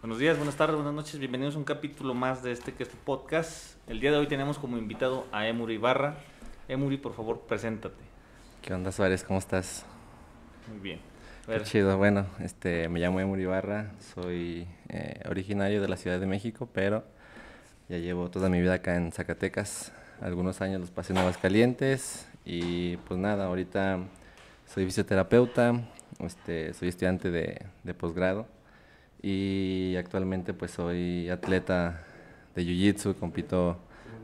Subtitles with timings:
[0.00, 1.18] Buenos días, buenas tardes, buenas noches.
[1.18, 3.74] Bienvenidos a un capítulo más de este que es tu podcast.
[3.88, 6.18] El día de hoy tenemos como invitado a Emuri Ibarra.
[6.68, 7.96] Emuri, por favor, preséntate.
[8.62, 9.24] ¿Qué onda, Suárez?
[9.24, 9.84] ¿Cómo estás?
[10.68, 11.00] Muy bien.
[11.48, 11.98] Qué chido.
[11.98, 17.02] Bueno, este, me llamo Emuri Barra, soy eh, originario de la Ciudad de México, pero
[17.88, 19.90] ya llevo toda mi vida acá en Zacatecas.
[20.20, 23.98] Algunos años los pasé en Aguascalientes y pues nada, ahorita
[24.64, 25.88] soy fisioterapeuta,
[26.20, 28.46] este, soy estudiante de, de posgrado
[29.22, 32.04] y actualmente pues soy atleta
[32.54, 33.78] de Jiu-Jitsu, compito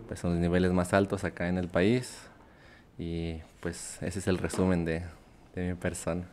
[0.09, 2.29] pues en los niveles más altos acá en el país
[2.99, 5.03] y pues ese es el resumen de,
[5.55, 6.27] de mi persona.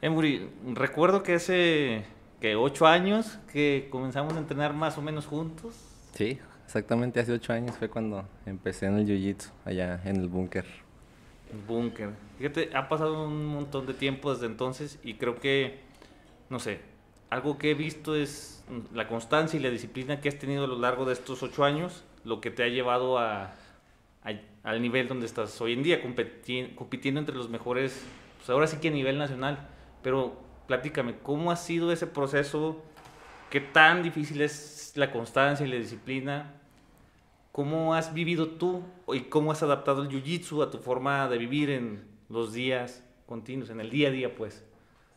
[0.00, 2.04] Emuri, recuerdo que hace
[2.40, 5.74] que ocho años que comenzamos a entrenar más o menos juntos.
[6.14, 10.64] Sí, exactamente hace ocho años fue cuando empecé en el jiu-jitsu, allá en el búnker.
[11.50, 12.10] El búnker.
[12.38, 15.80] Fíjate, ha pasado un montón de tiempo desde entonces y creo que,
[16.50, 16.80] no sé,
[17.30, 20.78] algo que he visto es la constancia y la disciplina que has tenido a lo
[20.78, 23.54] largo de estos ocho años, lo que te ha llevado a,
[24.24, 28.04] a- al nivel donde estás hoy en día, competi- compitiendo entre los mejores,
[28.38, 29.68] pues ahora sí que a nivel nacional.
[30.02, 32.82] Pero platícame, ¿cómo ha sido ese proceso?
[33.50, 36.52] ¿Qué tan difícil es la constancia y la disciplina?
[37.52, 38.82] ¿Cómo has vivido tú
[39.12, 43.70] y cómo has adaptado el jiu-jitsu a tu forma de vivir en los días continuos,
[43.70, 44.64] en el día a día, pues?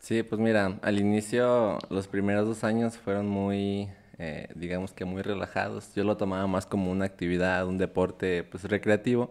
[0.00, 5.22] Sí, pues mira, al inicio los primeros dos años fueron muy, eh, digamos que muy
[5.22, 5.94] relajados.
[5.94, 9.30] Yo lo tomaba más como una actividad, un deporte pues recreativo,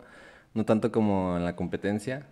[0.53, 2.27] no tanto como en la competencia.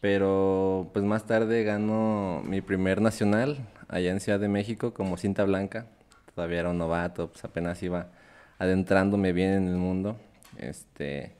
[0.00, 5.44] Pero pues más tarde gano mi primer nacional allá en Ciudad de México como cinta
[5.44, 5.86] blanca.
[6.34, 8.08] Todavía era un novato, pues apenas iba
[8.58, 10.16] adentrándome bien en el mundo.
[10.58, 11.32] Este,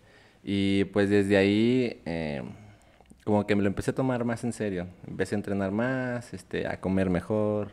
[0.45, 2.43] y pues desde ahí eh,
[3.29, 4.87] como que me lo empecé a tomar más en serio.
[5.07, 7.69] Empecé a entrenar más, este, a comer mejor,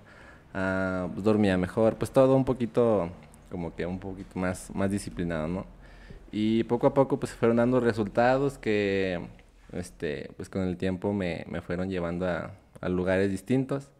[0.53, 3.09] a, pues, dormía mejor, pues todo un poquito,
[3.49, 5.65] como que un poquito más, más disciplinado, ¿no?
[6.29, 9.21] Y poco a poco pues se fueron dando resultados que
[9.71, 13.91] este, pues con el tiempo me, me fueron llevando a, a lugares distintos.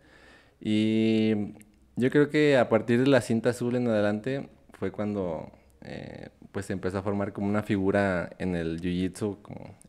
[0.60, 1.54] Y
[1.96, 5.50] yo creo que a partir de la cinta azul en adelante fue cuando
[5.84, 9.40] eh, pues se empezó a formar como una figura en el jiu-jitsu,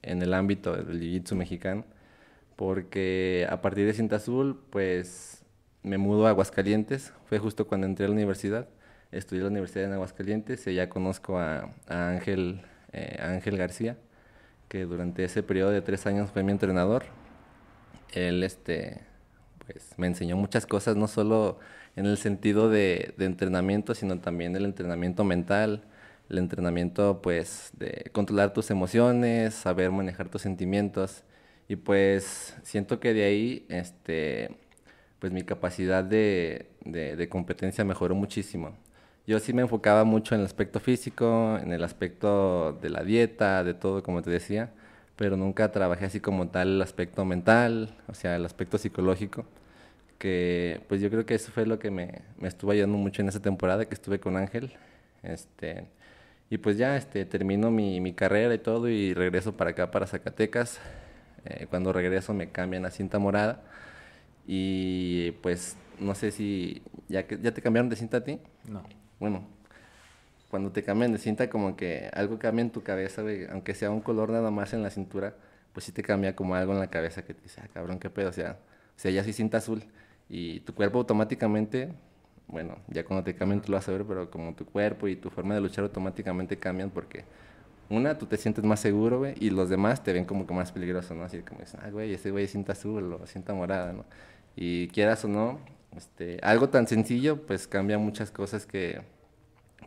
[0.02, 1.84] en el ámbito del jiu-jitsu mexicano,
[2.56, 5.44] porque a partir de cinta azul pues
[5.84, 8.66] me mudo a Aguascalientes, fue justo cuando entré a la universidad,
[9.12, 12.62] estudié en la universidad en Aguascalientes y ya conozco a, a Ángel,
[12.92, 13.96] eh, Ángel García,
[14.68, 17.04] que durante ese periodo de tres años fue mi entrenador.
[18.12, 19.02] Él, este,
[19.64, 21.60] pues, me enseñó muchas cosas, no solo
[21.94, 25.84] en el sentido de, de entrenamiento, sino también el entrenamiento mental,
[26.28, 31.24] el entrenamiento, pues, de controlar tus emociones, saber manejar tus sentimientos.
[31.68, 34.56] Y pues, siento que de ahí, este,
[35.18, 38.76] pues, mi capacidad de, de, competencia mejoró muchísimo.
[39.26, 43.64] Yo sí me enfocaba mucho en el aspecto físico, en el aspecto de la dieta,
[43.64, 44.72] de todo, como te decía,
[45.16, 49.44] pero nunca trabajé así como tal el aspecto mental, o sea, el aspecto psicológico,
[50.18, 53.28] que pues yo creo que eso fue lo que me, me estuvo ayudando mucho en
[53.28, 54.72] esa temporada que estuve con Ángel.
[55.22, 55.86] Este,
[56.50, 60.06] y pues ya este, termino mi, mi carrera y todo y regreso para acá, para
[60.06, 60.80] Zacatecas.
[61.44, 63.62] Eh, cuando regreso me cambian a cinta morada
[64.46, 68.82] y pues no sé si ya, que, ya te cambiaron de cinta a ti No.
[69.20, 69.46] bueno,
[70.50, 73.90] cuando te cambian de cinta, como que algo cambia en tu cabeza, güey, aunque sea
[73.90, 75.34] un color nada más en la cintura,
[75.72, 78.10] pues sí te cambia como algo en la cabeza que te dice, ah, cabrón, qué
[78.10, 78.58] pedo, o sea,
[78.96, 79.82] o sea, ya soy cinta azul
[80.28, 81.92] y tu cuerpo automáticamente,
[82.48, 85.16] bueno, ya cuando te cambian tú lo vas a ver, pero como tu cuerpo y
[85.16, 87.24] tu forma de luchar automáticamente cambian porque
[87.88, 90.72] una, tú te sientes más seguro, güey, y los demás te ven como que más
[90.72, 91.24] peligroso, ¿no?
[91.24, 94.04] Así como dicen, ah, güey, ese güey cinta azul o cinta morada, ¿no?
[94.56, 95.60] Y quieras o no,
[95.96, 99.00] este, algo tan sencillo, pues cambia muchas cosas que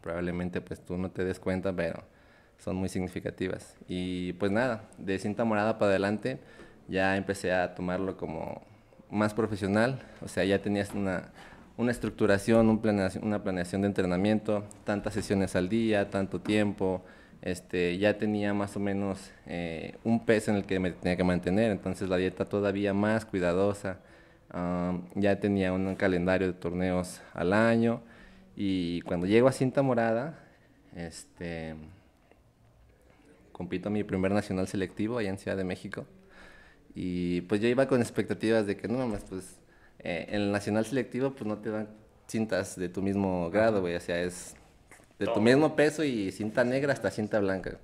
[0.02, 2.04] probablemente pues tú no te des cuenta, pero
[2.58, 3.76] son muy significativas.
[3.88, 6.40] Y pues nada, de cinta morada para adelante
[6.88, 8.62] ya empecé a tomarlo como
[9.12, 11.32] más profesional, o sea, ya tenías una,
[11.80, 12.68] una estructuración,
[13.22, 17.06] una planeación de entrenamiento, tantas sesiones al día, tanto tiempo,
[17.42, 21.24] este, ya tenía más o menos eh, un peso en el que me tenía que
[21.24, 24.00] mantener, entonces la dieta todavía más cuidadosa,
[24.50, 28.02] Am, ya tenía un calendario de torneos al año
[28.58, 30.38] y cuando llego a cinta morada,
[30.98, 31.76] este,
[33.54, 36.06] compito mi primer nacional selectivo allá en Ciudad de México
[36.94, 39.59] y pues yo iba con expectativas de que no mames, pues
[40.00, 41.88] eh, en el nacional selectivo pues no te dan
[42.28, 44.56] cintas de tu mismo grado, güey, o sea, es
[45.18, 45.42] de tu Todo.
[45.42, 47.78] mismo peso y cinta negra hasta cinta blanca.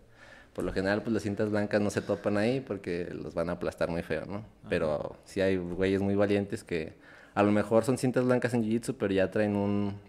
[0.54, 3.54] Por lo general, pues las cintas blancas no se topan ahí porque los van a
[3.54, 4.46] aplastar muy feo, ¿no?
[4.70, 6.94] Pero sí hay güeyes muy valientes que
[7.34, 10.00] a lo mejor son cintas blancas en Jiu-Jitsu, pero ya traen un,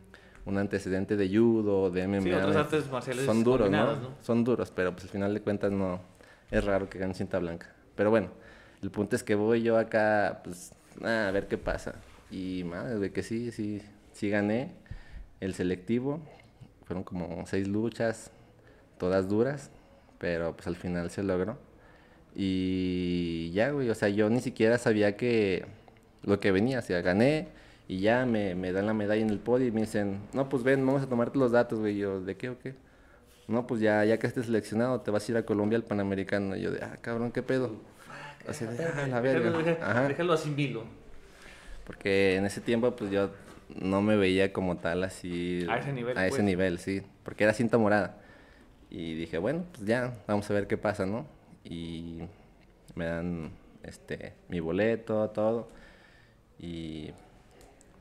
[0.44, 2.20] un antecedente de judo, de MMA.
[2.22, 3.96] Sí, otras artes marciales son duros, ¿no?
[3.96, 4.08] ¿no?
[4.22, 6.00] Son duros, pero pues al final de cuentas no
[6.52, 7.74] es raro que gane cinta blanca.
[7.96, 8.28] Pero bueno,
[8.82, 10.70] el punto es que voy yo acá, pues,
[11.02, 11.94] a ver qué pasa.
[12.30, 13.82] Y madre, de que sí, sí,
[14.12, 14.72] sí gané
[15.40, 16.20] el selectivo.
[16.84, 18.30] Fueron como seis luchas,
[18.98, 19.70] todas duras,
[20.18, 21.58] pero pues al final se logró.
[22.34, 25.66] Y ya, güey, o sea, yo ni siquiera sabía que
[26.22, 27.48] lo que venía, o sea, gané
[27.88, 30.62] y ya me, me dan la medalla en el podio y me dicen, no, pues
[30.62, 31.96] ven, vamos a tomarte los datos, güey.
[31.96, 32.74] Yo, ¿de qué o qué?
[33.48, 36.56] No, pues ya, ya que estés seleccionado, te vas a ir a Colombia al Panamericano.
[36.56, 37.76] Y yo de, ah, cabrón, ¿qué pedo?
[38.48, 39.50] Así de, ah, la verga.
[39.50, 40.84] Déjalo, déjalo asimilo.
[41.84, 43.30] Porque en ese tiempo, pues yo
[43.74, 45.66] no me veía como tal así.
[45.68, 46.16] A ese nivel.
[46.16, 46.44] A ese pues.
[46.44, 47.02] nivel, sí.
[47.22, 48.18] Porque era cinta morada.
[48.90, 51.26] Y dije, bueno, pues ya, vamos a ver qué pasa, ¿no?
[51.64, 52.22] Y
[52.94, 53.50] me dan
[53.82, 55.68] este mi boleto, todo.
[56.58, 57.10] Y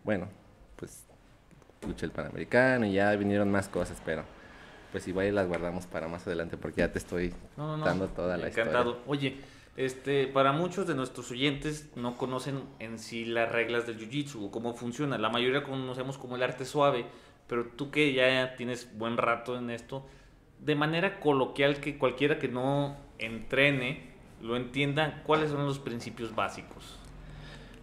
[0.03, 0.27] bueno,
[0.75, 1.05] pues
[1.85, 4.23] luché el Panamericano y ya vinieron más cosas, pero
[4.91, 8.91] pues igual las guardamos para más adelante porque ya te estoy dando toda la Encantado.
[8.91, 9.03] historia.
[9.07, 9.37] Oye,
[9.77, 14.51] este, para muchos de nuestros oyentes no conocen en sí las reglas del Jiu-Jitsu o
[14.51, 15.17] cómo funciona.
[15.17, 17.05] La mayoría conocemos como el arte suave,
[17.47, 20.05] pero tú que ya tienes buen rato en esto,
[20.59, 26.99] de manera coloquial que cualquiera que no entrene lo entienda, ¿cuáles son los principios básicos?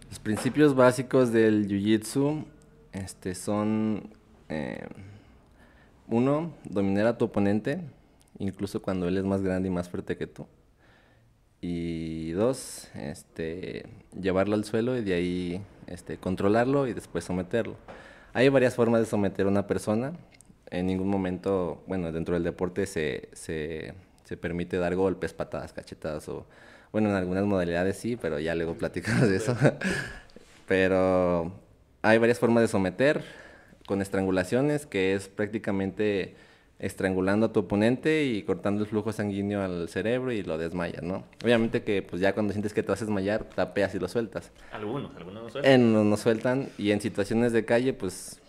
[0.09, 2.45] Los principios básicos del Jiu-Jitsu
[2.91, 4.09] este, son,
[4.49, 4.87] eh,
[6.07, 7.81] uno, dominar a tu oponente,
[8.39, 10.47] incluso cuando él es más grande y más fuerte que tú.
[11.65, 13.85] Y dos, este,
[14.19, 17.77] llevarlo al suelo y de ahí este, controlarlo y después someterlo.
[18.33, 20.11] Hay varias formas de someter a una persona.
[20.69, 23.93] En ningún momento, bueno, dentro del deporte se, se,
[24.25, 26.45] se permite dar golpes, patadas, cachetadas o,
[26.91, 29.55] bueno, en algunas modalidades sí, pero ya luego platicamos de eso.
[30.67, 31.53] pero
[32.01, 33.23] hay varias formas de someter
[33.87, 36.35] con estrangulaciones, que es prácticamente
[36.83, 41.23] estrangulando a tu oponente y cortando el flujo sanguíneo al cerebro y lo desmayas, ¿no?
[41.41, 44.51] Obviamente que pues ya cuando sientes que te vas a desmayar, tapeas y lo sueltas.
[44.73, 45.71] Algunos, algunos no sueltan.
[45.71, 48.41] En, no sueltan y en situaciones de calle, pues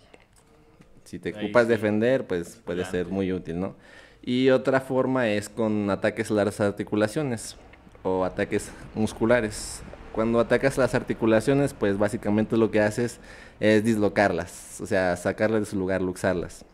[1.04, 3.76] si te ocupas defender, pues puede ser muy útil, ¿no?
[4.20, 7.56] Y otra forma es con ataques a las articulaciones
[8.02, 9.80] o ataques musculares.
[10.12, 13.20] Cuando atacas las articulaciones, pues básicamente lo que haces
[13.60, 16.64] es dislocarlas, o sea, sacarlas de su lugar, luxarlas.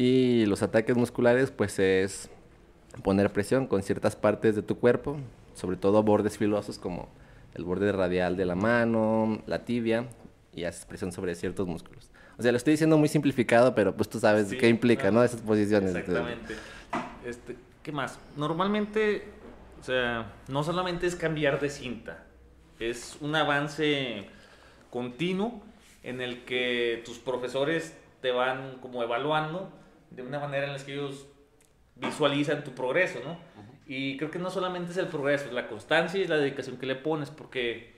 [0.00, 2.30] Y los ataques musculares, pues es
[3.02, 5.16] poner presión con ciertas partes de tu cuerpo,
[5.54, 7.08] sobre todo bordes filosos como
[7.54, 10.06] el borde radial de la mano, la tibia,
[10.54, 12.12] y haces presión sobre ciertos músculos.
[12.38, 15.24] O sea, lo estoy diciendo muy simplificado, pero pues tú sabes qué implica, ¿no?
[15.24, 15.92] Esas posiciones.
[15.96, 16.54] Exactamente.
[17.26, 18.20] Este, ¿Qué más?
[18.36, 19.24] Normalmente,
[19.80, 22.24] o sea, no solamente es cambiar de cinta,
[22.78, 24.26] es un avance
[24.90, 25.60] continuo
[26.04, 29.72] en el que tus profesores te van como evaluando
[30.10, 31.26] de una manera en la que ellos
[31.96, 33.38] visualizan tu progreso, ¿no?
[33.86, 36.86] Y creo que no solamente es el progreso, es la constancia y la dedicación que
[36.86, 37.94] le pones, porque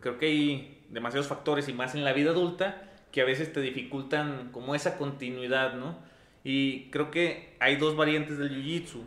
[0.00, 3.60] creo que hay demasiados factores y más en la vida adulta que a veces te
[3.60, 5.96] dificultan como esa continuidad, ¿no?
[6.42, 9.02] Y creo que hay dos variantes del jiu-jitsu.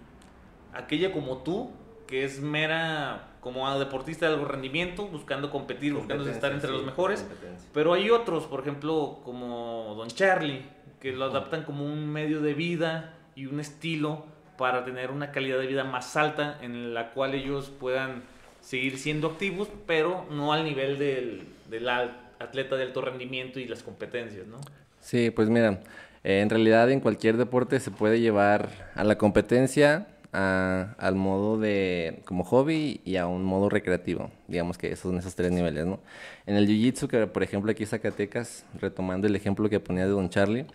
[0.74, 1.72] Aquella como tú,
[2.08, 7.26] que es mera como deportista de algo rendimiento, buscando competir, buscando estar entre los mejores.
[7.74, 10.66] Pero hay otros, por ejemplo, como Don Charlie,
[11.00, 14.26] que lo adaptan como un medio de vida y un estilo
[14.58, 18.24] para tener una calidad de vida más alta en la cual ellos puedan
[18.62, 23.84] seguir siendo activos, pero no al nivel del, del atleta de alto rendimiento y las
[23.84, 24.58] competencias, ¿no?
[25.00, 25.80] Sí, pues mira,
[26.24, 32.22] eh, en realidad en cualquier deporte se puede llevar a la competencia, al modo de
[32.26, 34.30] como hobby y a un modo recreativo.
[34.48, 36.00] Digamos que esos son esos tres niveles, ¿no?
[36.46, 40.12] En el jiu-jitsu, que por ejemplo aquí en Zacatecas, retomando el ejemplo que ponía de
[40.12, 40.66] Don Charlie,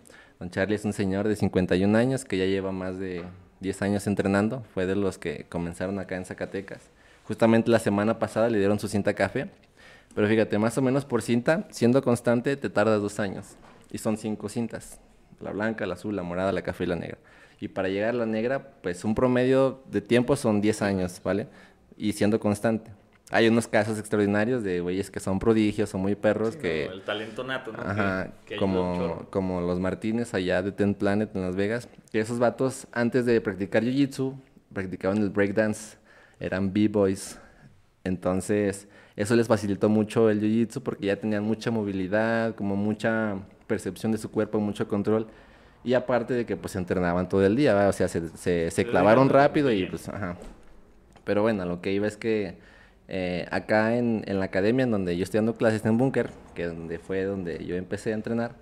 [0.43, 3.23] Don Charlie es un señor de 51 años que ya lleva más de
[3.61, 6.81] 10 años entrenando, fue de los que comenzaron acá en Zacatecas.
[7.23, 9.47] Justamente la semana pasada le dieron su cinta café,
[10.13, 13.55] pero fíjate, más o menos por cinta, siendo constante, te tarda dos años.
[13.89, 14.99] Y son cinco cintas,
[15.39, 17.19] la blanca, la azul, la morada, la café y la negra.
[17.61, 21.47] Y para llegar a la negra, pues un promedio de tiempo son 10 años, ¿vale?
[21.95, 22.91] Y siendo constante.
[23.33, 26.85] Hay unos casos extraordinarios de güeyes que son prodigios o muy perros que...
[26.85, 27.79] el talento nato, ¿no?
[27.81, 31.89] Ajá, como, como los Martínez allá de Ten Planet en Las Vegas.
[32.11, 34.39] Que esos vatos, antes de practicar Jiu-Jitsu,
[34.71, 35.97] practicaban el breakdance.
[36.39, 37.39] Eran B-boys.
[38.03, 44.11] Entonces, eso les facilitó mucho el Jiu-Jitsu porque ya tenían mucha movilidad, como mucha percepción
[44.11, 45.25] de su cuerpo, mucho control.
[45.83, 49.29] Y aparte de que pues se entrenaban todo el día, o sea, se, se, clavaron
[49.29, 50.37] rápido y pues, ajá.
[51.23, 52.57] Pero bueno, lo que iba es que
[53.07, 56.99] eh, acá en, la academia en donde yo estoy dando clases en Bunker, que donde
[56.99, 58.55] fue donde yo empecé a entrenar,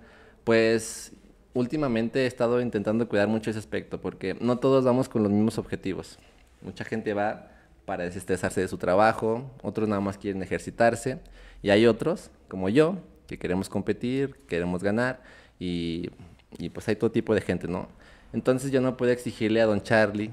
[0.44, 1.12] pues
[1.54, 5.58] últimamente he estado intentando cuidar mucho ese aspecto porque no todos vamos con los mismos
[5.58, 6.18] objetivos.
[6.62, 7.50] Mucha gente va
[7.84, 11.18] para desestresarse de su trabajo, otros nada más quieren ejercitarse
[11.62, 15.22] y hay otros, como yo, que queremos competir, queremos ganar
[15.58, 16.10] y,
[16.58, 17.88] y pues hay todo tipo de gente, ¿no?
[18.32, 20.30] Entonces yo no puedo exigirle a don Charlie,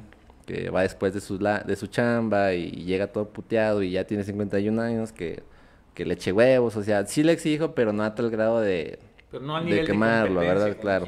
[0.49, 4.23] que va después de su, de su chamba y llega todo puteado y ya tiene
[4.23, 5.43] 51 años, que,
[5.93, 8.97] que le eche huevos, o sea, sí le exijo, pero no a tal grado de,
[9.31, 10.75] de quemarlo, ¿verdad?
[10.81, 11.05] Claro.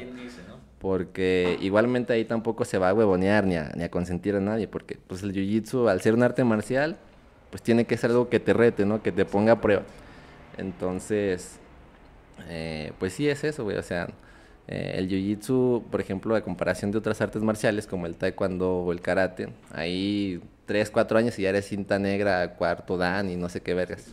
[0.78, 4.68] Porque igualmente ahí tampoco se va a huevonear ni a, ni a consentir a nadie,
[4.68, 6.96] porque pues el jiu-jitsu, al ser un arte marcial,
[7.50, 9.02] pues tiene que ser algo que te rete, ¿no?
[9.02, 9.82] Que te ponga a prueba.
[10.56, 11.58] Entonces,
[12.48, 14.08] eh, pues sí es eso, güey, o sea,
[14.72, 18.92] eh, el jiu-jitsu, por ejemplo, a comparación de otras artes marciales como el taekwondo o
[18.92, 23.50] el karate, ahí 3, 4 años y ya eres cinta negra, cuarto dan y no
[23.50, 24.06] sé qué vergas.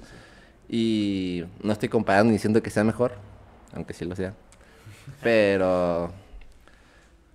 [0.67, 3.13] Y no estoy comparando ni diciendo que sea mejor,
[3.73, 4.33] aunque sí lo sea.
[5.23, 6.11] Pero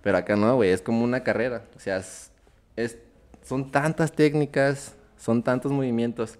[0.03, 1.63] pero acá no, güey, es como una carrera.
[1.75, 2.97] O sea, es,
[3.41, 6.37] son tantas técnicas, son tantos movimientos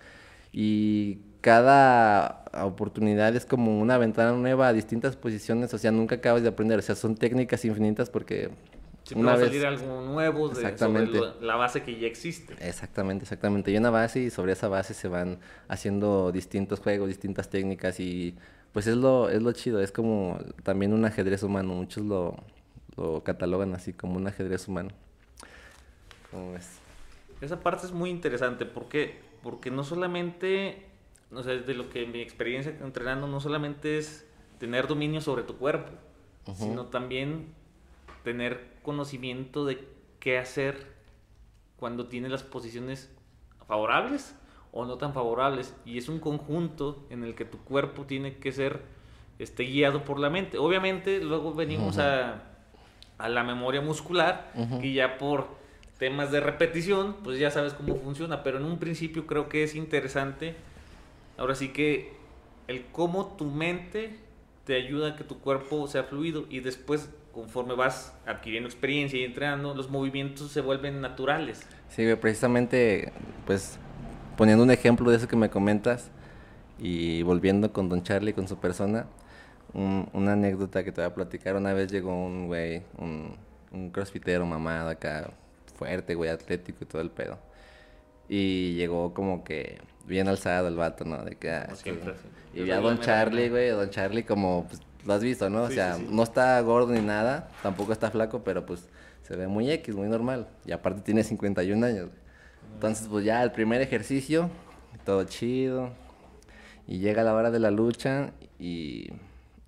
[0.54, 6.42] y cada oportunidad es como una ventana nueva a distintas posiciones, o sea, nunca acabas
[6.42, 8.50] de aprender, o sea, son técnicas infinitas porque
[9.16, 11.08] una va a salir algo nuevo de, sobre
[11.42, 12.56] la base que ya existe.
[12.68, 13.70] Exactamente, exactamente.
[13.70, 15.38] Y una base y sobre esa base se van
[15.68, 18.36] haciendo distintos juegos, distintas técnicas y
[18.74, 22.38] pues es lo, es lo chido, es como también un ajedrez humano, muchos lo,
[22.98, 24.90] lo catalogan así como un ajedrez humano.
[26.32, 26.80] ¿Cómo ves?
[27.40, 30.95] Esa parte es muy interesante porque, porque no solamente,
[31.36, 34.28] no sé, de lo que mi experiencia entrenando, no solamente es
[34.58, 35.92] tener dominio sobre tu cuerpo,
[36.56, 37.54] sino también
[38.24, 39.88] tener conocimiento de
[40.20, 40.88] qué hacer
[41.78, 43.12] cuando tienes las posiciones
[43.68, 44.36] favorables
[44.72, 45.76] o no tan favorables.
[45.86, 48.82] Y es un conjunto en el que tu cuerpo tiene que ser
[49.38, 50.58] este, guiado por la mente.
[50.58, 52.56] Obviamente luego venimos a
[53.18, 54.52] a la memoria muscular,
[54.82, 55.48] y ya por
[55.98, 59.76] temas de repetición, pues ya sabes cómo funciona, pero en un principio creo que es
[59.76, 60.56] interesante,
[61.38, 62.14] ahora sí que
[62.68, 64.18] el cómo tu mente
[64.66, 69.26] te ayuda a que tu cuerpo sea fluido y después conforme vas adquiriendo experiencia y
[69.26, 71.68] entrenando, los movimientos se vuelven naturales.
[71.90, 73.12] Sí, precisamente,
[73.46, 73.78] pues
[74.38, 76.10] poniendo un ejemplo de eso que me comentas
[76.80, 79.08] y volviendo con Don Charlie, con su persona,
[79.74, 81.58] una anécdota que te voy a platicar.
[81.58, 83.36] Una vez llegó un güey, un,
[83.74, 85.30] un crossfitero mamado acá,
[85.78, 87.38] fuerte, güey, atlético y todo el pedo.
[88.30, 89.78] Y llegó como que
[90.08, 91.24] bien alzado el vato, ¿no?
[91.24, 91.68] De que, ah,
[92.54, 95.64] Y vi a Don Charlie, güey, Don Charlie como, pues, lo has visto, ¿no?
[95.64, 98.88] o sea, no está gordo ni nada, tampoco está flaco, pero pues
[99.22, 100.48] se ve muy X, muy normal.
[100.66, 102.10] Y aparte tiene 51 años,
[102.74, 104.50] Entonces, pues ya el primer ejercicio,
[105.04, 105.92] todo chido.
[106.88, 109.10] Y llega la hora de la lucha y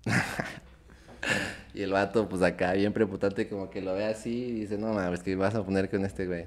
[1.74, 4.92] y el vato, pues acá, bien prepotente, como que lo ve así y dice, no
[4.92, 6.46] mames, que vas a poner con este güey.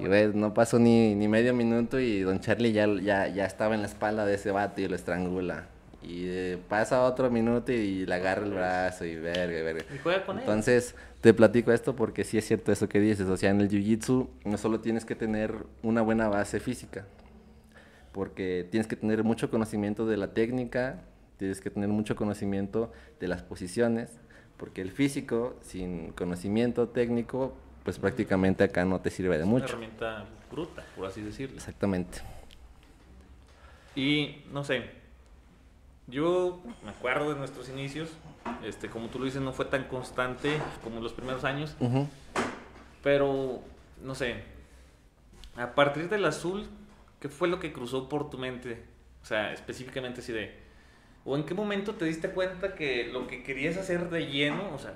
[0.00, 3.74] Y, güey, no pasó ni, ni, medio minuto y don Charlie ya, ya, ya estaba
[3.74, 5.66] en la espalda de ese vato y lo estrangula.
[6.02, 9.84] Y eh, pasa otro minuto y le agarra el brazo y verga, verga.
[9.94, 13.28] Y juega con Entonces, te platico esto porque sí es cierto eso que dices.
[13.28, 17.04] O sea, en el jiu-jitsu no solo tienes que tener una buena base física,
[18.12, 21.02] porque tienes que tener mucho conocimiento de la técnica,
[21.36, 24.18] tienes que tener mucho conocimiento de las posiciones,
[24.56, 27.56] porque el físico sin conocimiento técnico,
[27.88, 29.64] pues prácticamente acá no te sirve de mucho.
[29.64, 31.56] Una herramienta bruta, por así decirlo.
[31.56, 32.18] Exactamente.
[33.96, 34.90] Y no sé,
[36.06, 38.10] yo me acuerdo de nuestros inicios,
[38.62, 41.74] este, como tú lo dices, no fue tan constante como los primeros años,
[43.02, 43.62] pero
[44.02, 44.42] no sé,
[45.56, 46.66] a partir del azul,
[47.20, 48.82] ¿qué fue lo que cruzó por tu mente?
[49.22, 50.54] O sea, específicamente así de,
[51.24, 54.78] ¿O en qué momento te diste cuenta que lo que querías hacer de lleno, o
[54.78, 54.92] sea,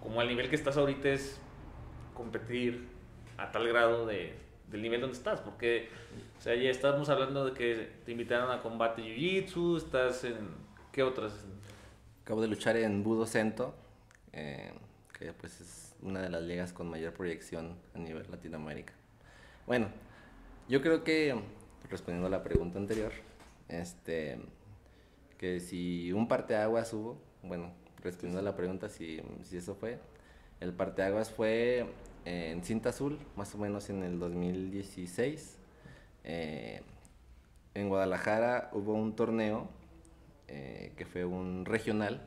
[0.00, 1.40] como al nivel que estás ahorita es
[2.16, 2.88] competir
[3.36, 4.34] a tal grado de,
[4.70, 5.40] del nivel donde estás?
[5.40, 5.88] Porque,
[6.38, 10.66] o sea, ya estábamos hablando de que te invitaron a combate Jiu-Jitsu, estás en...
[10.90, 11.32] ¿Qué otras?
[12.22, 13.74] Acabo de luchar en Budo Cento,
[14.32, 14.72] eh,
[15.16, 18.94] que pues es una de las ligas con mayor proyección a nivel Latinoamérica.
[19.66, 19.88] Bueno,
[20.68, 21.38] yo creo que,
[21.90, 23.12] respondiendo a la pregunta anterior,
[23.68, 24.40] este
[25.38, 29.98] que si un parteaguas hubo, bueno, respondiendo a la pregunta si, si eso fue,
[30.60, 31.86] el parteaguas fue
[32.24, 35.58] en cinta azul, más o menos en el 2016.
[36.24, 36.82] Eh,
[37.74, 39.68] en Guadalajara hubo un torneo
[40.48, 42.22] eh, que fue un regional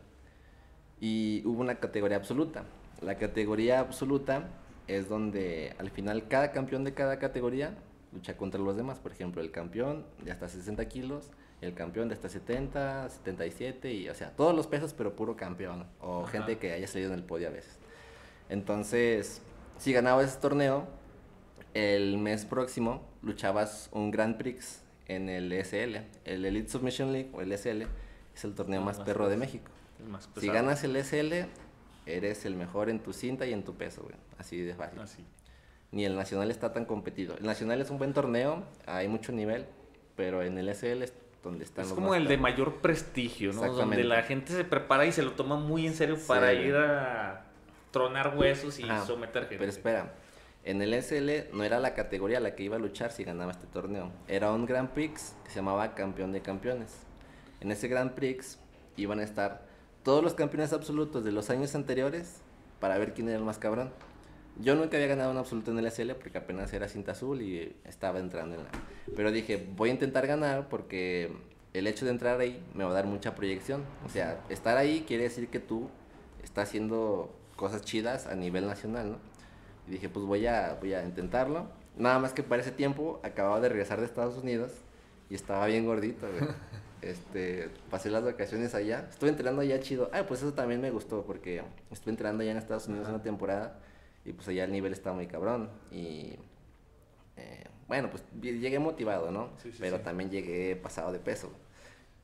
[1.01, 2.63] y hubo una categoría absoluta.
[3.01, 4.49] La categoría absoluta
[4.87, 7.75] es donde al final cada campeón de cada categoría
[8.13, 8.99] lucha contra los demás.
[8.99, 11.31] Por ejemplo, el campeón de hasta 60 kilos,
[11.61, 15.85] el campeón de hasta 70, 77, y o sea, todos los pesos, pero puro campeón.
[15.99, 17.78] O gente que haya salido en el podio a veces.
[18.49, 19.41] Entonces,
[19.77, 20.87] si ganabas ese torneo,
[21.73, 25.97] el mes próximo luchabas un Grand Prix en el SL.
[26.25, 27.83] El Elite Submission League, o el SL,
[28.33, 29.71] es el torneo más, perro de México.
[30.37, 31.47] si ganas el SL,
[32.05, 34.15] eres el mejor en tu cinta y en tu peso, güey.
[34.37, 34.99] Así de fácil.
[34.99, 35.25] Así.
[35.91, 37.35] Ni el Nacional está tan competido.
[37.37, 39.65] El Nacional es un buen torneo, hay mucho nivel,
[40.15, 41.13] pero en el SL es
[41.43, 43.65] donde están es como el de mayor prestigio, ¿no?
[43.73, 47.48] Donde la gente se prepara y se lo toma muy en serio para ir a
[47.91, 49.57] tronar huesos y someter gente.
[49.57, 50.13] Pero espera,
[50.63, 53.51] en el SL no era la categoría a la que iba a luchar si ganaba
[53.51, 54.11] este torneo.
[54.27, 57.03] Era un Grand Prix que se llamaba Campeón de Campeones.
[57.61, 58.59] En ese Grand Prix
[58.97, 59.65] iban a estar
[60.03, 62.41] todos los campeones absolutos de los años anteriores
[62.79, 63.91] para ver quién era el más cabrón.
[64.57, 67.75] Yo nunca había ganado un absoluto en el SL porque apenas era cinta azul y
[67.85, 68.69] estaba entrando en la...
[69.15, 71.31] Pero dije, voy a intentar ganar porque
[71.73, 73.85] el hecho de entrar ahí me va a dar mucha proyección.
[74.05, 75.89] O sea, estar ahí quiere decir que tú
[76.43, 79.17] estás haciendo cosas chidas a nivel nacional, ¿no?
[79.85, 81.67] Y dije, pues voy a, voy a intentarlo.
[81.97, 84.71] Nada más que para ese tiempo acababa de regresar de Estados Unidos
[85.29, 86.49] y estaba bien gordito, güey.
[87.01, 89.07] Este, pasé las vacaciones allá.
[89.09, 90.09] Estuve entrenando allá chido.
[90.11, 93.79] Ah, pues eso también me gustó porque estuve entrenando allá en Estados Unidos una temporada
[94.25, 95.69] y pues allá el nivel está muy cabrón.
[95.93, 96.35] Y
[97.37, 99.49] eh, bueno, pues llegué motivado, ¿no?
[99.79, 101.49] Pero también llegué pasado de peso.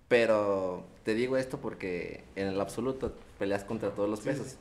[0.10, 4.58] Pero te digo esto porque en el absoluto peleas contra todos los pesos.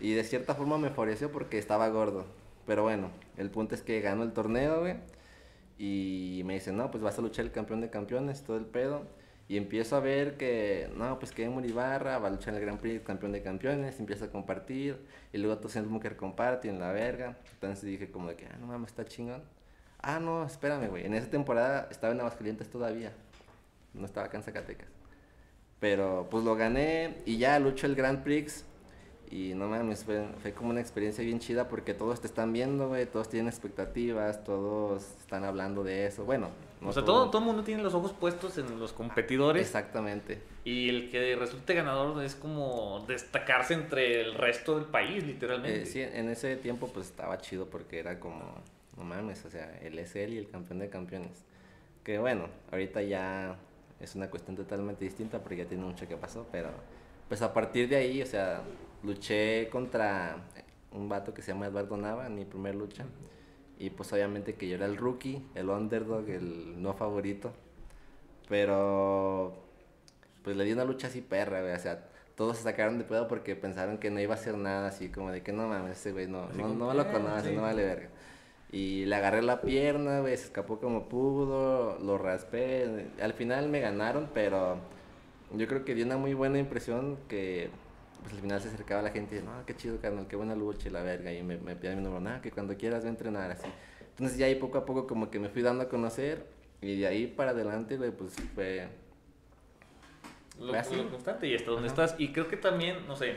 [0.00, 2.26] Y de cierta forma me favoreció porque estaba gordo.
[2.66, 4.96] Pero bueno, el punto es que ganó el torneo, güey.
[5.78, 9.06] Y me dicen, no, pues vas a luchar el campeón de campeones, todo el pedo.
[9.48, 12.66] Y empiezo a ver que, no, pues que Emur Ibarra va a luchar en el
[12.66, 14.98] Grand Prix, campeón de campeones, empieza a compartir.
[15.32, 17.38] Y luego tú siendo Bunker comparte en la verga.
[17.54, 19.42] Entonces dije como de que, ah, no mames, está chingón.
[20.00, 21.06] Ah, no, espérame, güey.
[21.06, 23.12] En esa temporada estaba en Aguascalientes todavía.
[23.94, 24.88] No estaba acá en Zacatecas.
[25.80, 28.64] Pero pues lo gané y ya lucho el Grand Prix.
[29.30, 32.88] Y no mames, fue, fue, como una experiencia bien chida porque todos te están viendo,
[32.88, 36.24] güey, todos tienen expectativas, todos están hablando de eso.
[36.24, 36.48] Bueno,
[36.82, 39.66] o sea, todo, todo el mundo tiene los ojos puestos en los competidores.
[39.66, 40.40] Exactamente.
[40.64, 45.82] Y el que resulte ganador es como destacarse entre el resto del país, literalmente.
[45.82, 48.54] Eh, sí, en ese tiempo pues estaba chido porque era como,
[48.96, 51.44] no mames, o sea, el SL y el campeón de campeones.
[52.04, 53.56] Que bueno, ahorita ya
[54.00, 56.70] es una cuestión totalmente distinta porque ya tiene mucho que pasó, pero
[57.28, 58.62] pues a partir de ahí, o sea,
[59.02, 60.36] luché contra
[60.92, 63.04] un vato que se llama Eduardo Nava en mi primer lucha.
[63.78, 67.52] Y pues obviamente que yo era el rookie, el underdog, el no favorito.
[68.48, 69.54] Pero
[70.42, 71.74] pues le di una lucha así perra, güey.
[71.74, 74.88] O sea, todos se sacaron de pedo porque pensaron que no iba a hacer nada
[74.88, 77.84] así, como de que no mames, ese güey no, no, no, lo conoce, no vale
[77.84, 78.08] verga.
[78.70, 83.08] Y le agarré la pierna, güey, se escapó como pudo, lo raspé.
[83.20, 84.78] Al final me ganaron, pero
[85.54, 87.70] yo creo que dio una muy buena impresión que
[88.20, 90.88] pues al final se acercaba la gente y no, qué chido, carnal, qué buena lucha
[90.88, 91.32] y la verga.
[91.32, 93.68] Y me, me mi número, nada, que cuando quieras voy a entrenar así.
[94.10, 96.46] Entonces ya ahí poco a poco como que me fui dando a conocer
[96.80, 98.88] y de ahí para adelante, güey, pues fue...
[100.58, 100.72] Lo,
[101.10, 102.16] constante y hasta donde estás.
[102.18, 103.36] Y creo que también, no sé,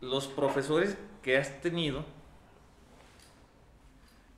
[0.00, 2.04] los profesores que has tenido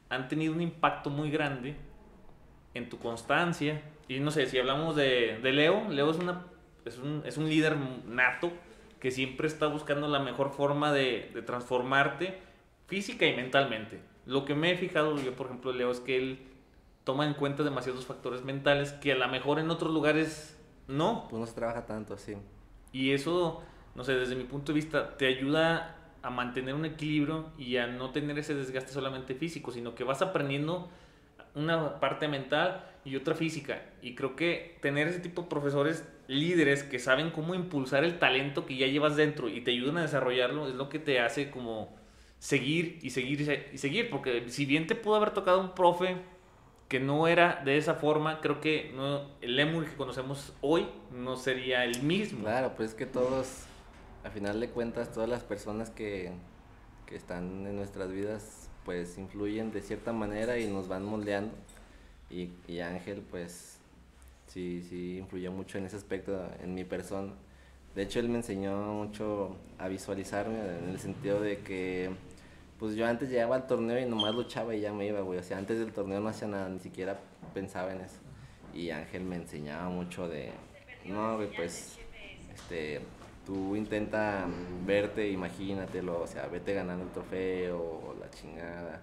[0.08, 1.76] han tenido un impacto muy grande
[2.72, 3.82] en tu constancia.
[4.08, 6.46] Y no sé, si hablamos de, de Leo, Leo es una
[6.88, 8.52] es un, es un líder nato
[9.00, 12.38] que siempre está buscando la mejor forma de, de, transformarte
[12.86, 14.00] física y mentalmente.
[14.26, 16.38] Lo que me he fijado yo, por ejemplo, Leo, es que él
[17.04, 21.26] toma en cuenta demasiados factores mentales que a lo mejor en otros lugares no.
[21.30, 22.34] Pues no se trabaja tanto así.
[22.92, 23.62] Y eso,
[23.94, 27.86] no sé, desde mi punto de vista, te ayuda a mantener un equilibrio y a
[27.86, 30.90] no tener ese desgaste solamente físico, sino que vas aprendiendo
[31.54, 33.82] una parte mental y otra física.
[34.02, 38.66] Y creo que tener ese tipo de profesores líderes que saben cómo impulsar el talento
[38.66, 41.96] que ya llevas dentro y te ayudan a desarrollarlo es lo que te hace como
[42.38, 44.10] seguir y seguir y seguir.
[44.10, 46.16] Porque si bien te pudo haber tocado un profe
[46.88, 51.36] que no era de esa forma, creo que no, el Lemur que conocemos hoy no
[51.36, 52.44] sería el mismo.
[52.44, 53.64] Claro, pues es que todos,
[54.24, 56.32] a final de cuentas, todas las personas que,
[57.06, 58.57] que están en nuestras vidas,
[58.88, 61.52] pues influyen de cierta manera y nos van moldeando.
[62.30, 63.76] Y, y Ángel, pues
[64.46, 67.34] sí, sí influyó mucho en ese aspecto en mi persona.
[67.94, 72.08] De hecho, él me enseñó mucho a visualizarme en el sentido de que,
[72.78, 75.38] pues yo antes llegaba al torneo y nomás luchaba y ya me iba, güey.
[75.38, 77.20] O sea, antes del torneo no hacía nada, ni siquiera
[77.52, 78.16] pensaba en eso.
[78.72, 80.50] Y Ángel me enseñaba mucho de,
[81.04, 81.98] no, güey, pues,
[82.54, 83.02] este,
[83.48, 84.46] tú intenta
[84.84, 89.00] verte, imagínatelo, o sea, vete ganando el trofeo o la chingada.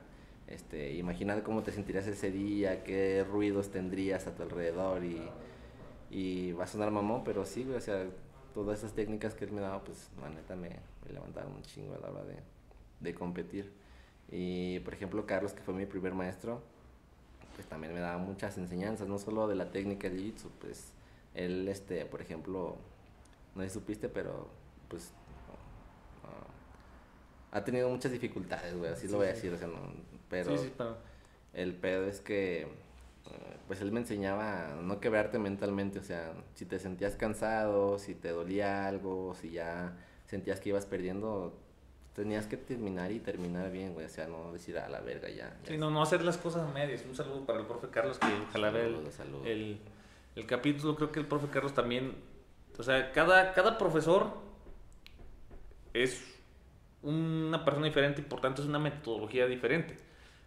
[0.47, 5.19] Este, imagina cómo te sentirías ese día, qué ruidos tendrías a tu alrededor y,
[6.11, 8.05] y va a sonar mamón, pero sí, güey, o sea,
[8.53, 11.97] todas esas técnicas que él me daba, pues la neta me, me un chingo a
[11.97, 12.35] la hora de,
[12.99, 13.71] de competir.
[14.31, 16.61] Y por ejemplo, Carlos, que fue mi primer maestro,
[17.55, 20.91] pues también me daba muchas enseñanzas, no solo de la técnica de Jiu-Jitsu, pues
[21.33, 22.77] él, este, por ejemplo,
[23.55, 24.47] no sé si supiste, pero
[24.87, 25.13] pues
[27.55, 29.79] ha tenido muchas dificultades, güey, así lo voy a decir, o sea, no,
[30.29, 30.53] pero,
[31.53, 32.67] el pedo es que, eh,
[33.65, 38.13] pues él me enseñaba a no quebrarte mentalmente, o sea, si te sentías cansado, si
[38.13, 39.93] te dolía algo, si ya
[40.25, 41.57] sentías que ibas perdiendo,
[42.13, 45.57] tenías que terminar y terminar bien, güey, o sea, no decir a la verga ya.
[45.65, 47.05] sí, no, no hacer las cosas a medias.
[47.07, 48.97] Un saludo para el profe Carlos, que ojalá vea el,
[49.45, 49.79] el,
[50.35, 52.15] el, capítulo, creo que el profe Carlos también,
[52.77, 54.31] o sea, cada, cada profesor
[55.93, 56.23] es
[57.01, 59.97] una persona diferente y por tanto es una metodología diferente.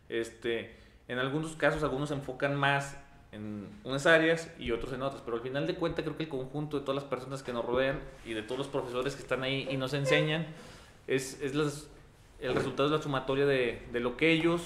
[0.08, 2.96] Este, en algunos casos, algunos se enfocan más
[3.32, 6.28] en unas áreas y otros en otras, pero al final de cuentas creo que el
[6.28, 9.42] conjunto de todas las personas que nos rodean y de todos los profesores que están
[9.42, 10.46] ahí y nos enseñan
[11.06, 11.54] es, es
[12.40, 14.62] el resultado de la sumatoria de, de, lo que ellos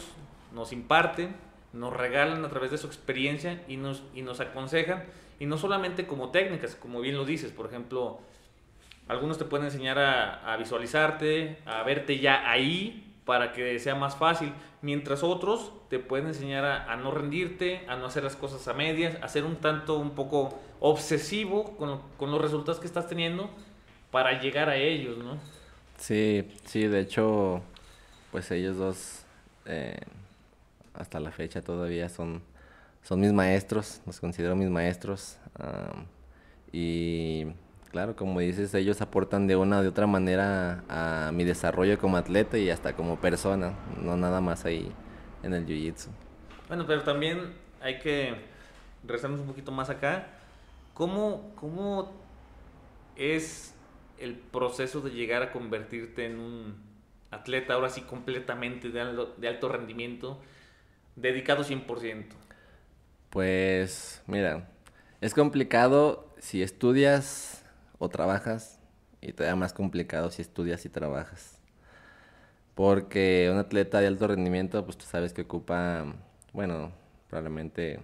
[0.54, 1.34] nos imparten,
[1.72, 5.04] nos regalan a través de su experiencia y nos, y nos aconsejan,
[5.42, 8.20] y no solamente como técnicas, como bien lo dices, por ejemplo,
[9.08, 14.14] algunos te pueden enseñar a, a visualizarte, a verte ya ahí para que sea más
[14.14, 14.52] fácil,
[14.82, 18.72] mientras otros te pueden enseñar a, a, no rendirte, a no hacer las cosas a
[18.72, 23.50] medias, a ser un tanto, un poco obsesivo con, con los resultados que estás teniendo
[24.12, 25.40] para llegar a ellos, ¿no?
[25.96, 27.62] Sí, sí, de hecho,
[28.30, 29.24] pues ellos dos,
[29.66, 29.98] eh,
[30.94, 32.42] hasta la fecha todavía son,
[33.02, 35.38] son mis maestros, los considero mis maestros.
[36.72, 37.46] y
[37.90, 42.16] claro, como dices, ellos aportan de una o de otra manera a, mi desarrollo como
[42.16, 44.90] atleta y hasta como persona, no nada más ahí
[45.42, 46.08] en el jiu-jitsu.
[46.68, 48.34] Bueno, pero también hay que
[49.04, 50.28] rezarnos un poquito más acá.
[50.94, 52.12] ¿Cómo, cómo
[53.16, 53.74] es
[54.18, 56.76] el proceso de llegar a convertirte en un
[57.30, 60.40] atleta ahora sí completamente de alto, de alto rendimiento,
[61.16, 62.26] dedicado 100%?
[63.32, 64.68] Pues mira,
[65.22, 67.64] es complicado si estudias
[67.98, 68.78] o trabajas
[69.22, 71.58] y todavía más complicado si estudias y trabajas.
[72.74, 76.04] Porque un atleta de alto rendimiento, pues tú sabes que ocupa,
[76.52, 76.92] bueno,
[77.30, 78.00] probablemente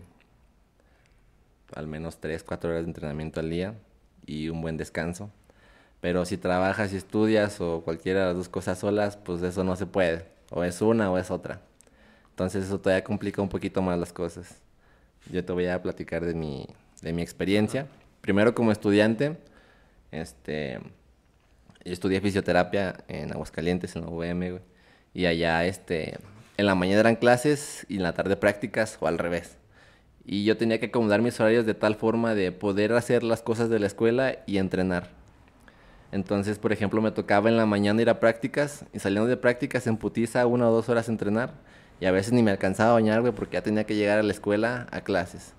[1.74, 3.74] al menos 3, 4 horas de entrenamiento al día
[4.24, 5.30] y un buen descanso.
[6.00, 9.76] Pero si trabajas y estudias o cualquiera de las dos cosas solas, pues eso no
[9.76, 10.24] se puede.
[10.50, 11.60] O es una o es otra.
[12.30, 14.62] Entonces eso todavía complica un poquito más las cosas.
[15.30, 16.66] Yo te voy a platicar de mi,
[17.02, 17.86] de mi experiencia.
[18.20, 19.36] Primero como estudiante,
[20.10, 20.80] este,
[21.84, 24.60] yo estudié fisioterapia en Aguascalientes, en la UVM,
[25.14, 26.18] Y allá, este,
[26.56, 29.56] en la mañana eran clases y en la tarde prácticas o al revés.
[30.24, 33.70] Y yo tenía que acomodar mis horarios de tal forma de poder hacer las cosas
[33.70, 35.10] de la escuela y entrenar.
[36.10, 39.86] Entonces, por ejemplo, me tocaba en la mañana ir a prácticas y saliendo de prácticas
[39.86, 41.52] en putiza una o dos horas entrenar.
[42.00, 44.22] Y a veces ni me alcanzaba a bañar, güey, porque ya tenía que llegar a
[44.22, 45.54] la escuela a clases.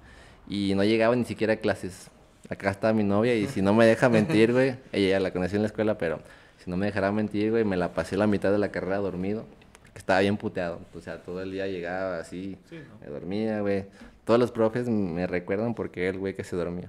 [0.48, 2.10] Y no llegaba ni siquiera a clases
[2.50, 5.56] acá está mi novia y si no me deja mentir, güey, ella ya la conocí
[5.56, 6.20] en la escuela, pero
[6.58, 9.46] si no me dejara mentir, güey, me la pasé la mitad de la carrera dormido,
[9.94, 12.58] que estaba bien puteado, o sea, todo el día llegaba así,
[13.02, 13.86] me dormía, güey.
[14.26, 16.88] Todos los profes me recuerdan porque era el güey que se dormía.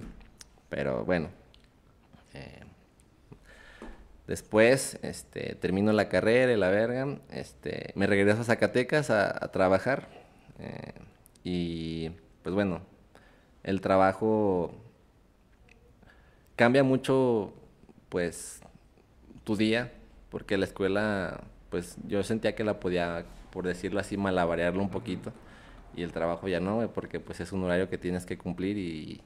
[0.69, 1.29] Pero bueno,
[2.35, 2.59] eh,
[4.31, 10.07] después este, termino la carrera y la verga, este, me regreso a Zacatecas a, trabajar
[10.57, 10.93] eh,
[11.43, 12.79] y pues bueno,
[13.63, 14.71] el trabajo
[16.55, 17.53] cambia mucho,
[18.07, 18.61] pues,
[19.43, 19.91] tu día,
[20.29, 25.33] porque la escuela, pues, yo sentía que la podía, por decirlo así, malabarearlo un poquito,
[25.93, 29.19] y el trabajo ya no, porque pues es un horario que tienes que cumplir y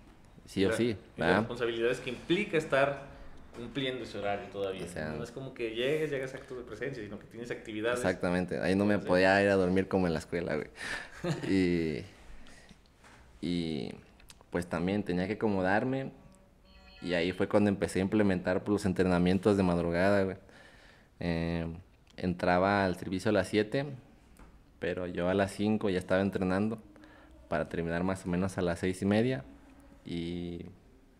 [0.46, 0.98] sí o sí.
[1.16, 3.15] las responsabilidades que implica estar
[3.56, 4.86] cumpliendo ese horario todavía.
[5.18, 8.00] no es como que llegues, llegas a actos de presencia, sino que tienes actividades.
[8.00, 10.70] Exactamente, ahí no me podía ir a dormir como en la escuela, güey.
[11.50, 12.04] y,
[13.42, 13.94] y
[14.50, 16.12] pues también tenía que acomodarme
[17.06, 20.38] y ahí fue cuando empecé a implementar pues, los entrenamientos de madrugada,
[21.20, 21.68] eh,
[22.18, 23.86] entraba al servicio a las 7,
[24.80, 26.80] pero yo a las 5 ya estaba entrenando
[27.48, 29.44] para terminar más o menos a las 6 y media.
[30.04, 30.66] Y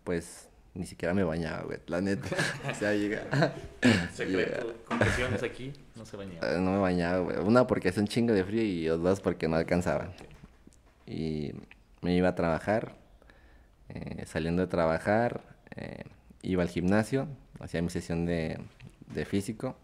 [0.02, 2.28] pues ni siquiera me bañaba, güey, la neta.
[2.70, 3.22] o sea, llega.
[4.12, 6.54] Secreto, confesiones aquí, no se bañaba.
[6.54, 7.38] Eh, no me bañaba, güey.
[7.38, 10.12] Una porque hace un chingo de frío y dos porque no alcanzaba.
[11.06, 11.52] Y
[12.02, 12.94] me iba a trabajar.
[13.88, 15.40] Eh, saliendo de trabajar,
[15.76, 16.04] eh,
[16.42, 17.28] iba al gimnasio,
[17.60, 18.58] hacía mi sesión de,
[19.26, 19.76] físico,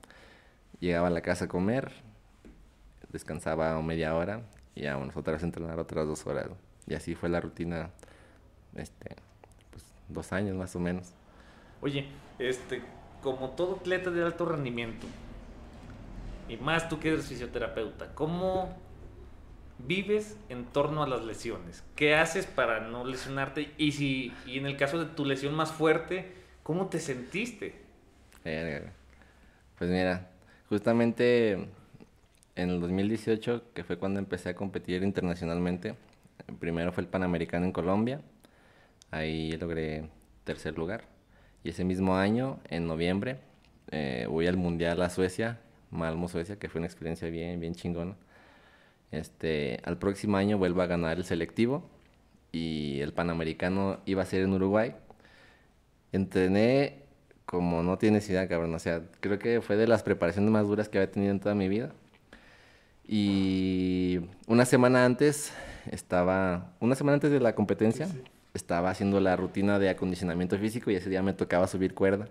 [0.80, 1.92] llegaba a la casa a comer,
[3.10, 4.42] descansaba media hora
[4.74, 6.48] y vámonos otra vez a entrenar otras dos horas.
[6.86, 7.90] Y así fue la rutina,
[8.74, 9.16] este,
[10.12, 11.12] dos años más o menos.
[11.80, 12.06] Oye,
[12.38, 12.82] este,
[13.22, 15.06] como todo atleta de alto rendimiento,
[16.48, 18.76] y más tú que eres fisioterapeuta, ¿cómo
[19.78, 21.82] vives en torno a las lesiones?
[21.96, 23.72] ¿Qué haces para no lesionarte?
[23.78, 27.80] Y si, y en el caso de tu lesión más fuerte, ¿cómo te sentiste?
[29.78, 30.30] Pues mira,
[30.68, 31.52] justamente
[32.54, 35.94] en el 2018, que fue cuando empecé a competir internacionalmente,
[36.60, 38.20] primero fue el Panamericano en Colombia,
[39.12, 40.08] ahí logré
[40.42, 41.04] tercer lugar.
[41.62, 43.38] Y ese mismo año, en noviembre,
[43.92, 48.16] eh, voy al Mundial a Suecia, Malmo, Suecia, que fue una experiencia bien, bien chingona.
[49.12, 51.88] Este, al próximo año vuelvo a ganar el selectivo
[52.50, 54.94] y el Panamericano iba a ser en Uruguay.
[56.12, 57.02] Entrené
[57.46, 58.74] como no tienes idea, cabrón.
[58.74, 61.54] O sea, creo que fue de las preparaciones más duras que había tenido en toda
[61.54, 61.92] mi vida.
[63.06, 65.52] Y una semana antes
[65.90, 68.08] estaba, una semana antes de la competencia,
[68.54, 72.28] estaba haciendo la rutina de acondicionamiento físico y ese día me tocaba subir cuerda.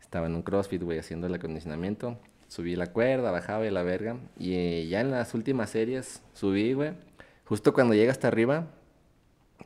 [0.00, 2.18] Estaba en un CrossFit, güey, haciendo el acondicionamiento.
[2.48, 4.16] Subí la cuerda, bajaba y la verga.
[4.38, 6.92] Y eh, ya en las últimas series subí, güey.
[7.44, 8.68] Justo cuando llega hasta arriba,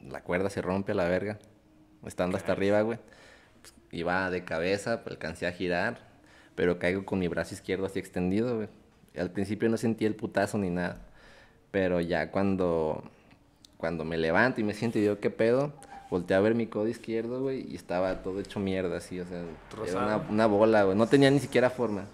[0.01, 1.39] la cuerda se rompe a la verga.
[2.05, 2.99] Estando hasta arriba, güey.
[3.93, 5.99] Iba de cabeza, alcancé a girar,
[6.57, 8.69] pero caigo con mi brazo izquierdo así extendido, güey.
[9.17, 11.03] Al principio no sentí el putazo ni nada.
[11.71, 13.05] Pero ya cuando,
[13.83, 15.73] cuando me levanto y me siento y digo, ¿qué pedo?
[16.09, 19.43] Volteé a ver mi codo izquierdo, güey, y estaba todo hecho mierda, así, o sea,
[19.85, 20.97] era una, una, bola, güey.
[20.97, 22.05] No tenía ni siquiera forma.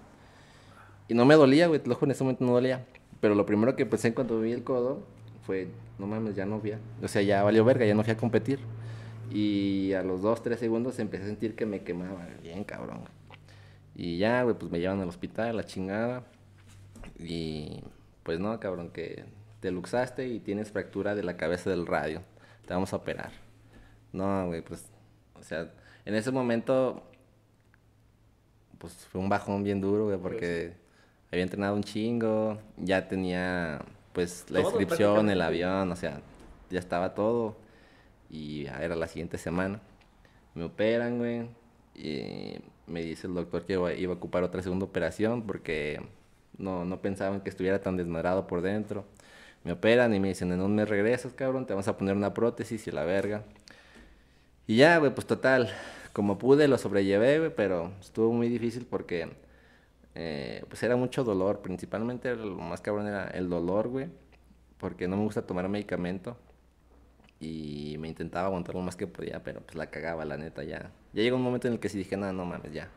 [1.09, 2.87] Y no me dolía, güey, te lo en ese momento no dolía.
[3.21, 5.03] Pero lo primero que pensé cuando vi el codo
[5.45, 6.79] fue, no mames, ya no fui a...
[7.03, 8.61] O sea, ya valió verga, ya no fui a competir.
[9.31, 13.01] Y a los dos, tres segundos empecé a sentir que me quemaba, bien cabrón.
[13.95, 16.25] Y ya, güey, pues me llevan al hospital, la chingada.
[17.19, 17.83] Y
[18.23, 19.27] pues no, cabrón, que
[19.61, 22.23] te luxaste y tienes fractura de la cabeza del radio.
[22.67, 23.33] Te vamos a operar.
[24.13, 24.87] No, güey, pues,
[25.35, 25.71] o sea,
[26.05, 27.03] en ese momento,
[28.79, 30.75] pues fue un bajón bien duro, güey, porque
[31.31, 33.81] había entrenado un chingo, ya tenía,
[34.13, 36.21] pues, la inscripción, el avión, o sea,
[36.71, 37.57] ya estaba todo.
[38.31, 39.81] Y ya era la siguiente semana.
[40.55, 41.49] Me operan, güey,
[41.95, 46.01] y me dice el doctor que iba a ocupar otra segunda operación porque
[46.57, 49.05] no, no pensaban que estuviera tan desmadrado por dentro.
[49.65, 52.33] Me operan y me dicen, en un mes regresas, cabrón, te vamos a poner una
[52.35, 53.45] prótesis y la verga.
[54.67, 55.71] Y ya, güey, pues total,
[56.13, 59.29] como pude lo sobrellevé, güey, pero estuvo muy difícil porque
[60.15, 61.61] eh, pues era mucho dolor.
[61.63, 64.09] Principalmente lo más cabrón era el dolor, güey,
[64.79, 66.37] porque no me gusta tomar medicamento.
[67.41, 70.91] Y me intentaba aguantar lo más que podía, pero pues la cagaba, la neta, ya.
[71.13, 72.89] Ya llegó un momento en el que sí dije, nada, no mames, ya.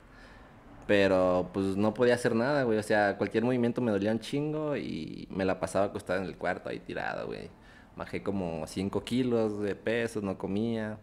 [0.91, 2.77] Pero pues no podía hacer nada, güey.
[2.77, 6.35] O sea, cualquier movimiento me dolía un chingo y me la pasaba acostada en el
[6.35, 7.49] cuarto ahí tirada, güey.
[7.95, 10.97] Bajé como 5 kilos de peso, no comía.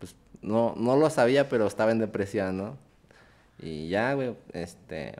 [0.00, 2.78] Pues no, no lo sabía, pero estaba en depresión, ¿no?
[3.60, 5.14] Y ya, güey, este...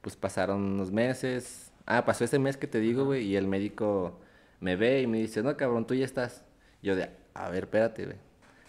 [0.00, 1.70] Pues pasaron unos meses.
[1.86, 4.18] Ah, pasó ese mes que te digo, güey, y el médico
[4.58, 6.42] me ve y me dice, no, cabrón, tú ya estás.
[6.82, 8.16] Yo de, a ver, espérate, güey.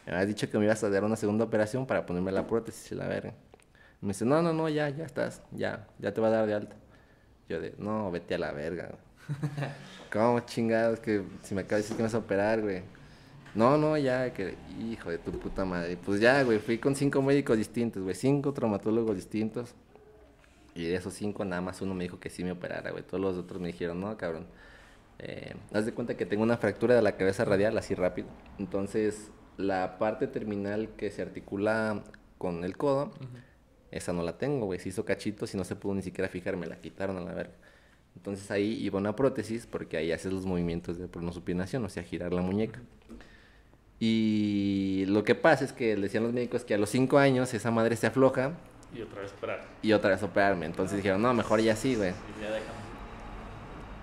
[0.05, 2.91] Me habías dicho que me ibas a dar una segunda operación para ponerme la prótesis
[2.91, 3.33] y la verga.
[4.01, 6.53] Me dice, no, no, no, ya, ya estás, ya, ya te va a dar de
[6.53, 6.75] alta.
[7.49, 8.91] Yo de, no, vete a la verga,
[10.11, 12.81] ¿Cómo chingados que si me acabas de decir que me vas a operar, güey?
[13.55, 15.97] No, no, ya, que, hijo de tu puta madre.
[15.97, 19.73] Pues ya, güey, fui con cinco médicos distintos, güey, cinco traumatólogos distintos.
[20.75, 23.03] Y de esos cinco, nada más uno me dijo que sí me operara, güey.
[23.03, 24.45] Todos los otros me dijeron, no, cabrón.
[25.19, 28.27] Eh, haz de cuenta que tengo una fractura de la cabeza radial, así rápido.
[28.59, 32.03] Entonces, la parte terminal que se articula
[32.37, 33.11] con el codo,
[33.91, 34.79] esa no la tengo, güey.
[34.79, 37.33] Se hizo cachitos y no se pudo ni siquiera fijar, me la quitaron a la
[37.33, 37.53] verga.
[38.15, 42.33] Entonces ahí iba una prótesis porque ahí haces los movimientos de pronosupinación, o sea, girar
[42.33, 42.81] la muñeca.
[43.99, 47.71] Y lo que pasa es que decían los médicos que a los 5 años esa
[47.71, 48.53] madre se afloja.
[48.95, 49.65] Y otra vez operar.
[49.81, 50.65] Y otra vez operarme.
[50.65, 52.13] Entonces dijeron, no, mejor ya sí, güey.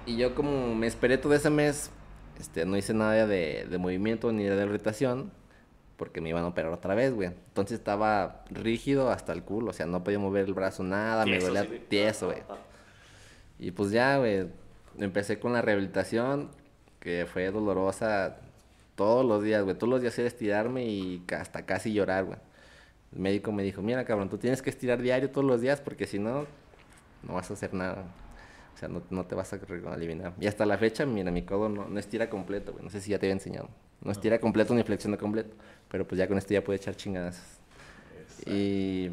[0.06, 1.90] Y yo como me esperé todo ese mes,
[2.38, 5.30] este, no hice nada de, de movimiento ni de irritación
[6.04, 7.28] porque me iban a operar otra vez, güey.
[7.28, 11.38] Entonces estaba rígido hasta el culo, o sea, no podía mover el brazo, nada, me
[11.38, 12.42] dolía tieso, güey.
[13.58, 14.48] Y pues ya, güey,
[14.98, 16.50] empecé con la rehabilitación,
[17.00, 18.36] que fue dolorosa
[18.96, 19.74] todos los días, güey.
[19.76, 22.38] Todos los días era estirarme y hasta casi llorar, güey.
[23.14, 26.06] El médico me dijo, mira, cabrón, tú tienes que estirar diario todos los días porque
[26.06, 26.44] si no,
[27.22, 28.04] no vas a hacer nada.
[28.74, 29.58] O sea, no, te vas a
[29.94, 30.34] eliminar.
[30.38, 32.84] Y hasta la fecha, mira, mi codo no, no estira completo, güey.
[32.84, 33.70] No sé si ya te había enseñado.
[34.04, 35.54] No estira completo ni flexiona completo.
[35.90, 37.58] Pero pues ya con esto ya puede echar chingadas.
[38.46, 39.10] Y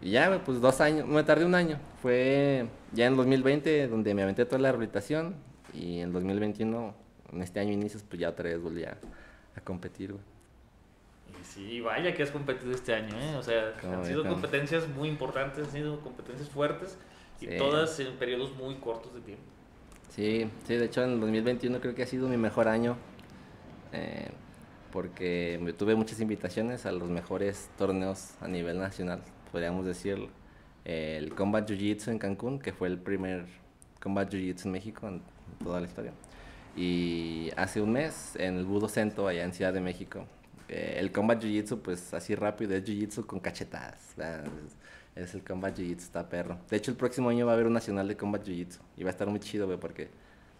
[0.00, 1.78] Y ya, pues dos años, me tardé un año.
[2.02, 5.34] Fue ya en 2020 donde me aventé toda la rehabilitación
[5.72, 6.94] y en 2021,
[7.32, 8.98] en este año inicios, pues ya otra vez volví a,
[9.64, 10.24] competir, güey.
[11.42, 13.36] Sí, vaya que has competido este año, ¿eh?
[13.36, 16.98] O sea, han sido competencias muy importantes, han sido competencias fuertes
[17.40, 19.42] y todas en periodos muy cortos de tiempo.
[20.10, 22.96] Sí, sí, de hecho en el 2021 creo que ha sido mi mejor año
[23.92, 24.30] eh,
[24.92, 29.22] porque tuve muchas invitaciones a los mejores torneos a nivel nacional
[29.56, 30.28] podríamos decir,
[30.84, 33.46] el Combat Jiu-Jitsu en Cancún, que fue el primer
[34.02, 35.22] Combat Jiu-Jitsu en México en
[35.64, 36.12] toda la historia.
[36.76, 40.26] Y hace un mes en el Budo Cento, allá en Ciudad de México,
[40.68, 44.14] eh, el Combat Jiu-Jitsu, pues así rápido, es Jiu-Jitsu con cachetadas.
[45.14, 46.58] Es, el Combat Jiu-Jitsu, está perro.
[46.68, 49.08] De hecho, el próximo año va a haber un nacional de Combat Jiu-Jitsu y va
[49.08, 50.10] a estar muy chido, güey, porque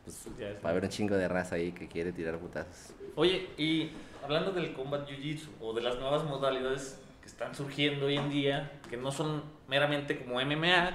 [0.06, 0.28] pues,
[0.64, 2.94] va a haber un chingo de raza ahí que quiere tirar putazos.
[3.16, 3.90] Oye, y
[4.22, 8.96] hablando del Combat Jiu-Jitsu o de las nuevas modalidades están surgiendo hoy en día, que
[8.96, 10.90] no son meramente como MMA,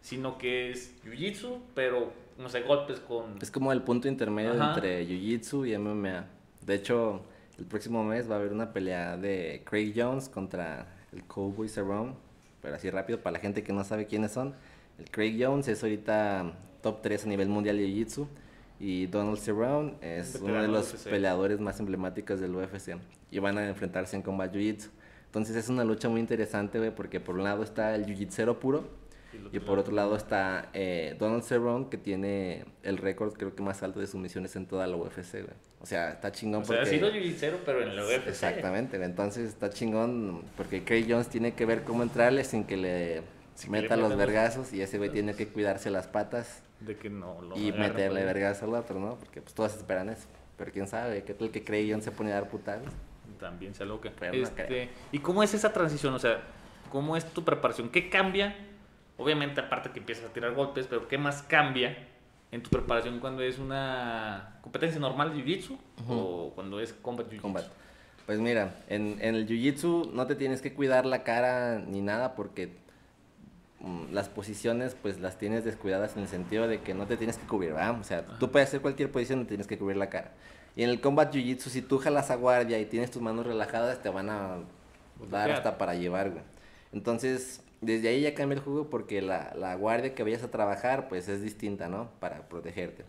[0.00, 3.38] sino que es Jiu-Jitsu, pero no sé, golpes con...
[3.42, 6.26] Es como el punto intermedio entre Jiu-Jitsu y MMA.
[6.62, 7.22] De hecho,
[7.58, 12.14] el próximo mes va a haber una pelea de Craig Jones contra el Cowboy Cerrone,
[12.62, 14.54] pero así rápido para la gente que no sabe quiénes son.
[14.98, 18.26] El Craig Jones es ahorita top 3 a nivel mundial de Jiu-Jitsu
[18.78, 22.96] y Donald Cerrone es uno de los peleadores más emblemáticos del UFC
[23.30, 24.90] y van a enfrentarse en combat Jiu-Jitsu.
[25.26, 28.84] Entonces es una lucha muy interesante, güey, porque por un lado está el jiu puro
[29.52, 33.82] y, por otro lado está eh, Donald Cerrone, que tiene el récord creo que más
[33.82, 35.54] alto de sumisiones en toda la UFC, güey.
[35.80, 36.82] O sea, está chingón o porque...
[36.82, 37.34] ha sido jiu
[37.64, 38.28] pero en la UFC.
[38.28, 43.22] Exactamente, entonces está chingón porque Craig Jones tiene que ver cómo entrarle sin que le
[43.68, 46.62] meta los vergazos y ese güey tiene que cuidarse las patas.
[46.80, 49.16] De que no lo Y meterle vergazos al otro, ¿no?
[49.16, 50.26] Porque pues todos esperan eso.
[50.56, 52.92] Pero quién sabe, qué tal que Craig Jones se pone a dar putadas
[53.38, 54.10] también sea loca.
[54.32, 56.14] Este, ¿Y cómo es esa transición?
[56.14, 56.42] O sea,
[56.90, 57.88] ¿cómo es tu preparación?
[57.88, 58.56] ¿Qué cambia?
[59.16, 61.96] Obviamente, aparte que empiezas a tirar golpes, pero ¿qué más cambia
[62.52, 67.64] en tu preparación cuando es una competencia normal de Jiu-Jitsu o cuando es combat Jiu-Jitsu?
[68.26, 72.76] Pues mira, en, el Jiu-Jitsu no te tienes que cuidar la cara ni nada porque
[74.10, 77.46] las posiciones pues las tienes descuidadas en el sentido de que no te tienes que
[77.46, 78.00] cubrir, ¿verdad?
[78.00, 80.32] O sea, tú puedes hacer cualquier posición, no tienes que cubrir la cara.
[80.74, 84.02] Y en el combat jiu-jitsu, si tú jalas a guardia y tienes tus manos relajadas,
[84.02, 84.58] te van a
[85.30, 86.42] dar hasta para llevar, güey.
[86.92, 91.08] Entonces, desde ahí ya cambia el juego porque la, la, guardia que vayas a trabajar,
[91.08, 92.10] pues es distinta, ¿no?
[92.20, 93.04] Para protegerte.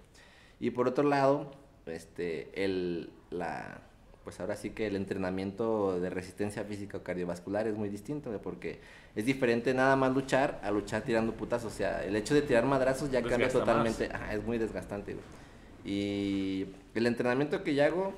[0.59, 1.51] Y por otro lado,
[1.85, 3.81] este, el, la,
[4.23, 8.79] pues ahora sí que el entrenamiento de resistencia física o cardiovascular es muy distinto, porque
[9.17, 11.65] es diferente nada más luchar a luchar tirando putas.
[11.65, 14.11] O sea, el hecho de tirar madrazos ya cambia totalmente.
[14.13, 15.25] Ajá, es muy desgastante, güey.
[15.83, 18.13] Y el entrenamiento que yo hago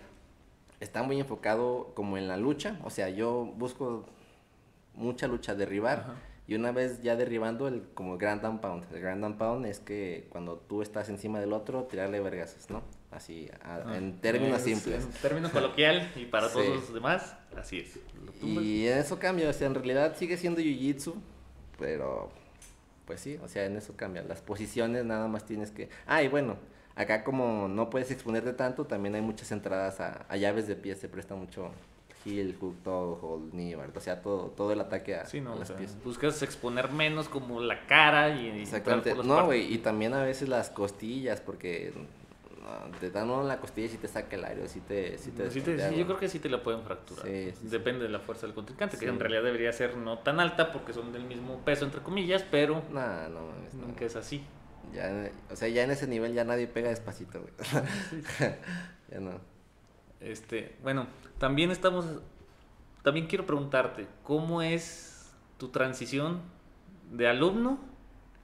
[0.81, 2.77] está muy enfocado como en la lucha.
[2.83, 4.07] O sea, yo busco
[4.93, 6.15] mucha lucha, derribar.
[6.47, 8.83] Y una vez ya derribando, el como Grand and Pound.
[8.93, 12.81] El Grand and Pound es que cuando tú estás encima del otro, tirarle vergazos, ¿no?
[13.11, 13.49] Así,
[13.93, 15.03] en términos simples.
[15.03, 17.99] En término coloquial y para todos los demás, así es.
[18.41, 21.15] Y en eso cambia, o sea, en realidad sigue siendo Jiu-Jitsu,
[21.79, 22.31] pero
[23.05, 24.21] pues sí, o sea, en eso cambia.
[24.21, 25.89] Las posiciones nada más tienes que...
[26.05, 26.57] Ah, y bueno,
[26.99, 31.07] Acá como no puedes exponerte tanto, también hay muchas entradas a, llaves de pies, se
[31.07, 31.71] presta mucho
[32.25, 35.71] heel, hook, toe, hold, knee, o sea, todo, todo el ataque a, sí, no, las
[35.71, 35.95] pies.
[36.03, 38.49] Buscas exponer menos como la cara y...
[38.63, 41.93] Exactamente, no, güey, y también a veces las costillas, porque
[42.99, 45.17] te dan uno en la costilla y si te saca el aire, si te...
[45.17, 47.25] Si te, sí, yo creo que sí te la pueden fracturar.
[47.25, 50.93] Depende de la fuerza del contrincante, que en realidad debería ser no tan alta porque
[50.93, 52.83] son del mismo peso, entre comillas, pero...
[52.91, 54.43] No, no, Nunca es así.
[54.93, 57.53] Ya, o sea, ya en ese nivel ya nadie pega despacito, güey.
[59.11, 59.39] ya no.
[60.19, 62.05] Este, bueno, también estamos,
[63.03, 66.41] también quiero preguntarte, ¿cómo es tu transición
[67.11, 67.79] de alumno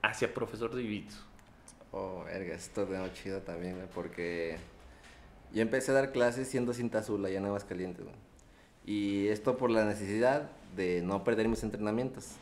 [0.02, 1.04] hacia profesor de jiu
[1.98, 4.56] Oh, verga, esto es chido también, güey, porque
[5.52, 8.16] yo empecé a dar clases siendo cinta azul allá en Aguascalientes, güey.
[8.84, 12.32] Y esto por la necesidad de no perder mis entrenamientos.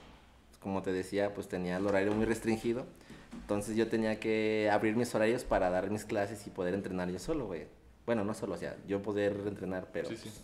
[0.60, 2.84] Como te decía, pues tenía el horario muy restringido
[3.34, 7.18] entonces yo tenía que abrir mis horarios para dar mis clases y poder entrenar yo
[7.18, 7.66] solo, güey.
[8.06, 10.40] Bueno, no solo, o sea, yo poder entrenar, pero pues,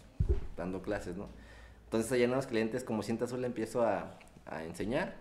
[0.57, 1.29] dando clases, ¿no?
[1.85, 5.15] Entonces allá en los clientes, como sienta solo, empiezo a, a enseñar.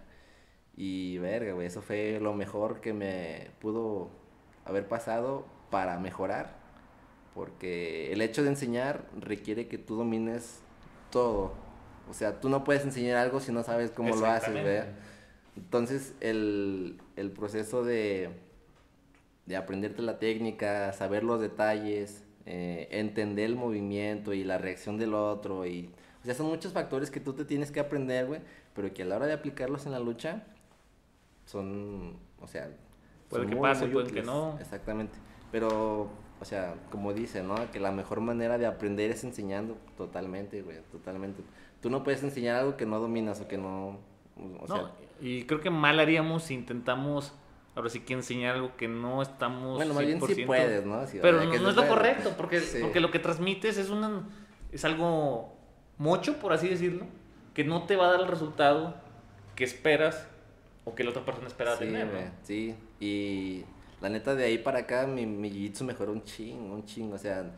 [0.82, 4.08] Y verga, güey, eso fue lo mejor que me pudo
[4.64, 6.56] haber pasado para mejorar.
[7.36, 10.62] Porque el hecho de enseñar requiere que tú domines
[11.12, 11.52] todo.
[12.10, 14.84] O sea, tú no puedes enseñar algo si no sabes cómo lo haces, güey.
[15.58, 16.98] Entonces, el,
[17.36, 18.30] proceso de,
[19.48, 25.14] de, aprenderte la técnica, saber los detalles, eh, entender el movimiento y la reacción del
[25.14, 28.40] otro, y, O sea, son muchos factores que tú te tienes que aprender, güey,
[28.74, 30.46] pero que a la hora de aplicarlos en la lucha
[31.50, 32.70] son, o sea...
[33.28, 34.58] Puede que muy, pase, muy puede que no.
[34.60, 35.18] Exactamente.
[35.52, 37.56] Pero, o sea, como dice, ¿no?
[37.72, 41.42] Que la mejor manera de aprender es enseñando totalmente, güey, totalmente.
[41.82, 43.98] Tú no puedes enseñar algo que no dominas o que no...
[44.62, 44.92] O sea, No,
[45.22, 47.34] y creo que mal haríamos si intentamos,
[47.76, 49.76] ahora sí que enseñar algo que no estamos.
[49.78, 50.46] bueno, más bien sí 100%.
[50.46, 51.06] puedes, ¿no?
[51.08, 52.78] Sí, Pero sea, no, no es lo correcto, porque, Sí.
[52.82, 54.24] porque lo que transmites es, una,
[54.72, 55.54] es algo
[55.98, 57.06] mocho, por así decirlo,
[57.54, 58.96] que no te va a dar el resultado
[59.56, 60.28] que esperas
[60.90, 62.08] o que la otra persona espera Sí, tener.
[62.44, 62.76] sí.
[63.00, 63.64] Y
[64.02, 67.12] la neta de ahí para acá mi, mi jiu-jitsu mejoró un ching, un ching.
[67.14, 67.52] O sea,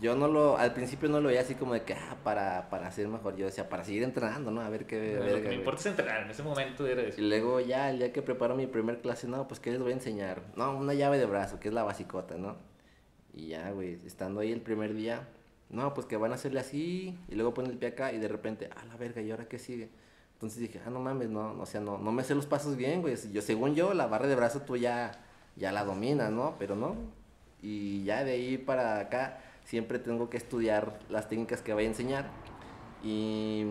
[0.00, 2.90] yo no lo, al principio no lo veía así como de que, ah, para, para
[2.90, 3.36] ser mejor.
[3.36, 4.60] Yo decía, para seguir entrenando, ¿no?
[4.60, 7.06] A ver qué lo verga, que me importa es entrenar, en ese momento era Y
[7.10, 7.20] eso.
[7.22, 9.94] luego ya, el día que preparo mi primer clase, no, pues, ¿qué les voy a
[9.94, 10.42] enseñar?
[10.56, 12.56] No, una llave de brazo, que es la basicota, ¿no?
[13.32, 15.28] Y ya, güey, estando ahí el primer día,
[15.70, 18.28] no, pues que van a hacerle así, y luego ponen el pie acá, y de
[18.28, 19.88] repente, ah, la verga, ¿y ahora qué sigue?
[20.44, 23.00] Entonces dije, ah, no mames, no, o sea, no, no me sé los pasos bien,
[23.00, 23.16] güey.
[23.32, 25.12] Yo, según yo, la barra de brazo tú ya,
[25.56, 26.56] ya la dominas, ¿no?
[26.58, 26.96] Pero no.
[27.62, 31.86] Y ya de ahí para acá, siempre tengo que estudiar las técnicas que voy a
[31.86, 32.28] enseñar.
[33.02, 33.68] Y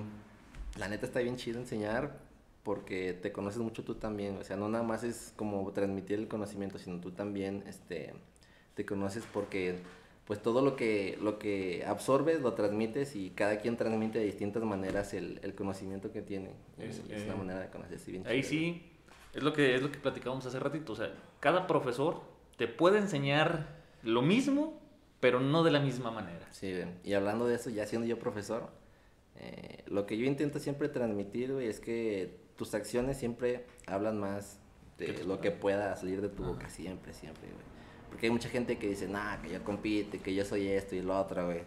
[0.79, 2.17] la neta está bien chido enseñar
[2.63, 4.37] porque te conoces mucho tú también.
[4.37, 8.15] O sea, no nada más es como transmitir el conocimiento, sino tú también este,
[8.73, 9.77] te conoces porque
[10.25, 14.63] pues todo lo que, lo que absorbes lo transmites y cada quien transmite de distintas
[14.63, 16.51] maneras el, el conocimiento que tiene.
[16.77, 18.89] Es- Es, eh, una manera de conocerse bien Ahí sí,
[19.33, 20.93] es lo que es lo que platicábamos hace ratito.
[20.93, 22.21] O sea, cada profesor
[22.57, 24.79] te puede enseñar lo mismo,
[25.19, 26.47] pero no de la misma manera.
[26.51, 28.69] Sí, y hablando de eso, ya siendo yo profesor,
[29.35, 34.59] eh, lo que yo intento siempre transmitir, güey, es que tus acciones siempre hablan más
[34.97, 37.72] de lo que pueda salir de tu boca, siempre, siempre, güey.
[38.13, 41.01] Porque hay mucha gente que dice, nah, que yo compite, que yo soy esto y
[41.01, 41.61] lo otro, güey.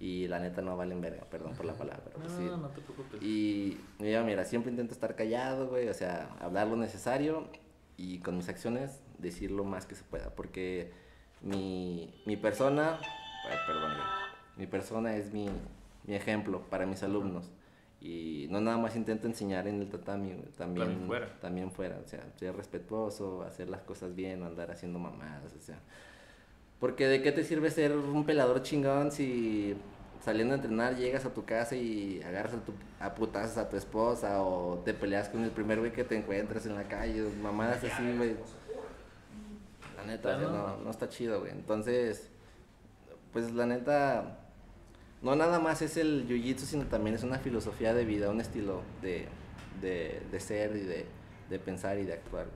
[0.00, 2.42] Y la neta no valen verga, perdón por la palabra, pero No, pues sí.
[2.44, 3.22] no te preocupes.
[3.22, 7.46] Y mira, mira, siempre intento estar callado, güey, o sea, hablar lo necesario
[7.96, 10.90] y con mis acciones decir lo más que se pueda, porque
[11.40, 12.98] mi, mi persona,
[13.48, 14.06] ay, perdón, güey,
[14.56, 15.48] mi persona es mi,
[16.04, 17.52] mi ejemplo para mis alumnos.
[18.04, 21.28] Y no nada más intento enseñar en el tatami, también, También fuera.
[21.40, 25.60] también fuera, o sea, ser respetuoso, hacer las cosas bien, no andar haciendo mamadas, o
[25.60, 25.78] sea.
[26.80, 29.76] Porque de qué te sirve ser un pelador chingón si
[30.20, 33.76] saliendo a entrenar llegas a tu casa y agarras a, tu, a putazos a tu
[33.76, 37.84] esposa o te peleas con el primer güey que te encuentras en la calle, mamadas
[37.84, 38.34] así, güey.
[39.96, 41.52] La neta, o sea, no, no está chido, güey.
[41.52, 42.30] Entonces,
[43.32, 44.38] pues la neta,
[45.22, 48.82] no nada más es el jiu-jitsu, sino también es una filosofía de vida, un estilo
[49.02, 49.26] de,
[49.80, 51.06] de, de ser y de,
[51.48, 52.46] de pensar y de actuar.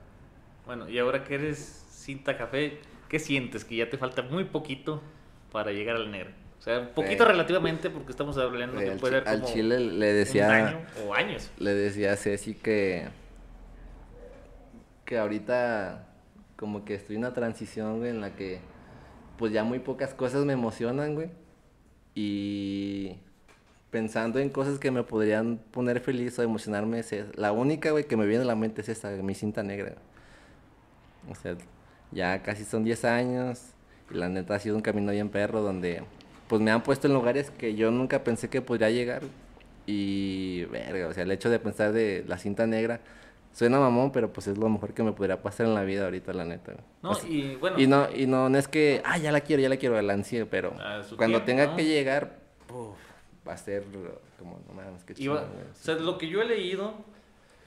[0.65, 3.63] Bueno, y ahora que eres cinta café, ¿qué sientes?
[3.63, 5.01] Que ya te falta muy poquito
[5.51, 6.31] para llegar al negro.
[6.59, 7.31] O sea, un poquito Güey.
[7.31, 10.51] relativamente porque estamos hablando Güey, que al, puede al como chile le un decía...
[10.51, 11.49] año o años.
[11.59, 13.07] Le decía a Ceci que.
[15.05, 16.05] que ahorita
[16.57, 18.59] como que estoy en una transición, güey, en la que
[19.37, 21.29] pues ya muy pocas cosas me emocionan, güey.
[22.19, 23.15] Y
[23.91, 28.17] pensando en cosas que me podrían poner feliz o emocionarme, es la única, güey, que
[28.17, 29.93] me viene a la mente es esta, mi cinta negra.
[31.29, 31.55] O sea,
[32.11, 33.61] ya casi son 10 años
[34.09, 36.01] y la neta ha sido un camino bien perro donde
[36.47, 39.21] pues me han puesto en lugares que yo nunca pensé que podría llegar.
[39.85, 42.99] Y, verga, o sea, el hecho de pensar de la cinta negra
[43.53, 46.33] suena mamón, pero pues es lo mejor que me podría pasar en la vida ahorita,
[46.33, 46.73] la neta.
[46.73, 46.85] güey.
[47.01, 49.41] No, O sea, y bueno, y no, y no, no es que, ah, ya la
[49.41, 51.75] quiero, ya la quiero, la ansié, pero A su cuando tiempo, tenga ¿no?
[51.75, 52.39] que llegar,
[53.47, 53.83] va a ser
[54.37, 55.45] como, no mames, qué chido, güey.
[55.45, 56.93] o sea, lo que yo he leído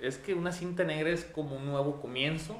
[0.00, 2.56] es que una cinta negra es como un nuevo comienzo,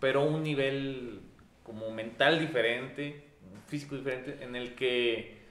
[0.00, 1.20] pero un nivel
[1.62, 3.24] como mental diferente,
[3.68, 5.42] físico diferente, en el que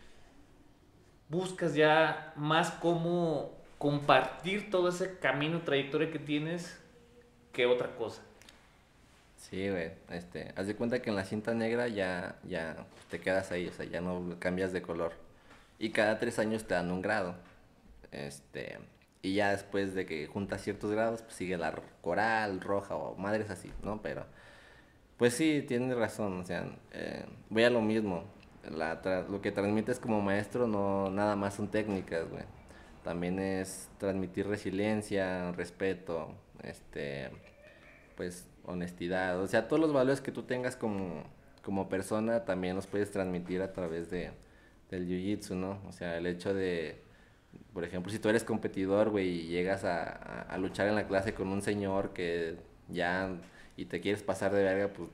[1.30, 6.80] buscas ya más cómo compartir todo ese camino, trayectoria que tienes
[7.54, 8.22] que otra cosa.
[9.38, 12.76] Sí, güey, este, haz de cuenta que en la cinta negra ya, ya
[13.10, 15.14] te quedas ahí, o sea, ya no cambias de color.
[15.80, 17.36] Y cada tres años te dan un grado.
[18.12, 18.80] Este,
[19.22, 23.50] y ya después de que juntas ciertos grados, pues sigue la coral, roja o madres
[23.50, 24.02] así, ¿no?
[24.02, 24.26] Pero,
[25.18, 28.26] pues sí, tienes razón, o sea, eh, voy a lo mismo.
[28.72, 32.44] La lo que transmites como maestro no nada más son técnicas, güey.
[33.04, 36.34] También es transmitir resiliencia, respeto,
[36.64, 37.30] este,
[38.16, 41.24] pues honestidad, o sea, todos los valores que tú tengas como,
[41.64, 44.32] como persona también los puedes transmitir a través de,
[44.90, 45.80] del jiu-jitsu, ¿no?
[45.88, 47.02] O sea, el hecho de,
[47.74, 51.08] por ejemplo, si tú eres competidor, güey, y llegas a, a- a luchar en la
[51.08, 52.56] clase con un señor que
[52.90, 53.30] ya,
[53.76, 55.10] y te quieres pasar de verga, pues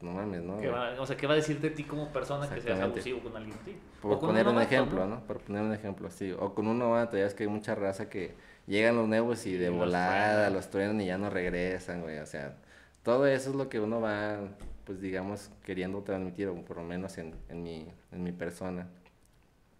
[0.00, 0.60] no mames, ¿no?
[0.60, 3.20] ¿Qué va- o sea, ¿qué va a decir de ti como persona que seas abusivo
[3.20, 3.56] con alguien?
[3.64, 3.76] Sí.
[4.00, 5.20] Por O poner un novato, ejemplo, ¿no?
[5.26, 6.32] Por poner un ejemplo, sí.
[6.32, 8.34] O con un novato, ya es que hay mucha raza que
[8.66, 10.52] llegan los nuevos y de los volada truenan.
[10.52, 12.18] los truenan y ya no regresan, güey.
[12.18, 12.54] O sea,
[13.02, 14.38] todo eso es lo que uno va,
[14.84, 18.88] pues digamos, queriendo transmitir, o por lo menos en, en, mi, en mi persona.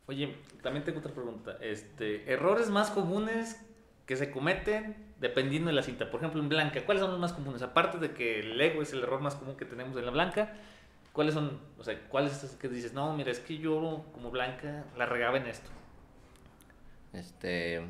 [0.07, 1.57] Oye, también tengo otra pregunta.
[1.61, 3.61] Este, errores más comunes
[4.07, 6.11] que se cometen dependiendo de la cinta.
[6.11, 7.63] Por ejemplo, en blanca, ¿cuáles son los más comunes?
[7.63, 10.53] Aparte de que el ego es el error más común que tenemos en la blanca,
[11.13, 14.85] ¿cuáles son, o sea, cuáles son que dices, no, mira, es que yo como blanca
[14.99, 15.71] la regaba en esto?
[17.13, 17.83] Este.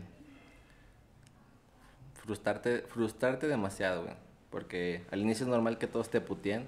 [2.25, 4.15] Frustrarte, frustrarte demasiado, güey.
[4.51, 6.67] Porque al inicio es normal que todos te puteen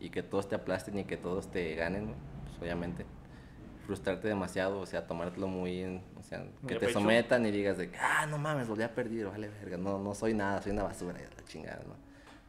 [0.00, 2.14] y que todos te aplasten y que todos te ganen,
[2.44, 3.04] pues obviamente.
[3.86, 6.94] Frustrarte demasiado, o sea, tomártelo muy, en- o sea, que te pecho.
[7.00, 10.14] sometan y digas de que, ah, no mames, volví a perder, vale verga, no, no
[10.14, 11.94] soy nada, soy una basura, la chingada, ¿no?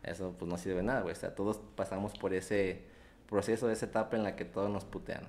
[0.03, 2.81] Eso pues no sirve nada, güey, o sea, todos pasamos por ese
[3.29, 5.27] proceso, esa etapa en la que todos nos putean.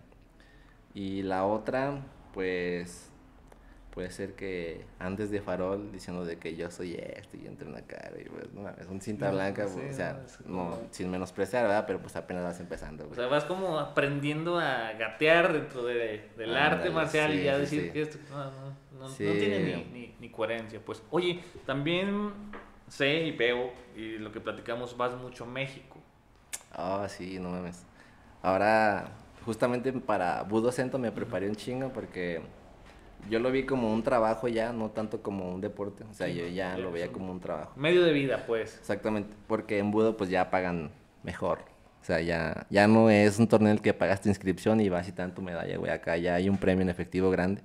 [0.94, 2.00] Y la otra,
[2.32, 3.10] pues,
[3.98, 7.74] puede ser que antes de farol diciendo de que yo soy esto y entro en
[7.74, 10.52] la cara y pues no es un cinta No, blanca sí, pues, o sea no,
[10.70, 13.18] como- sin menospreciar verdad pero pues apenas vas empezando O güey.
[13.18, 17.82] sea, vas como aprendiendo a gatear dentro de- del arte marcial y ya sí, decir
[17.86, 17.90] sí.
[17.90, 18.50] que esto no, no,
[18.92, 19.24] no- no Sí.
[19.36, 20.78] tiene ni, ni- ni coherencia.
[20.84, 22.30] Pues, oye, también
[22.86, 25.98] sé y veo, y lo que platicamos, vas mucho a México.
[26.70, 27.84] Ah, sí no mames
[28.42, 29.08] ahora
[29.44, 32.42] justamente para Budo Cento me preparé un chingo porque
[33.28, 36.34] yo lo vi como un trabajo ya no tanto como un deporte o sea Sí,
[36.34, 38.76] yo no, ya lo veía como un trabajo Medio de vida, pues.
[38.78, 40.90] Exactamente, porque en Budo pues ya pagan
[41.22, 41.60] mejor.
[42.00, 44.88] O sea, ya, ya no es un torneo en el que pagas tu inscripción y
[44.88, 45.90] vas y tu medalla, güey.
[45.92, 47.62] Acá ya hay un premio en efectivo grande.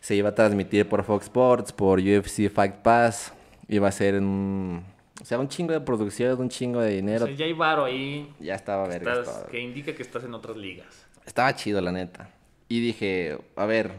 [0.00, 3.32] Se iba a transmitir por Fox Sports, por UFC Fight Pass.
[3.68, 4.84] Iba a ser en un...
[5.20, 7.26] O sea, un chingo de producción, un chingo de O dinero.
[7.26, 11.06] sea, ya hay varo ahí Ya estaba verga que indica que estás en otras ligas.
[11.26, 12.30] Estaba chido, la neta.
[12.68, 13.92] Y dije, a ver,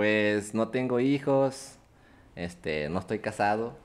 [0.00, 1.76] pues no tengo hijos,
[2.34, 3.76] este, no estoy casado.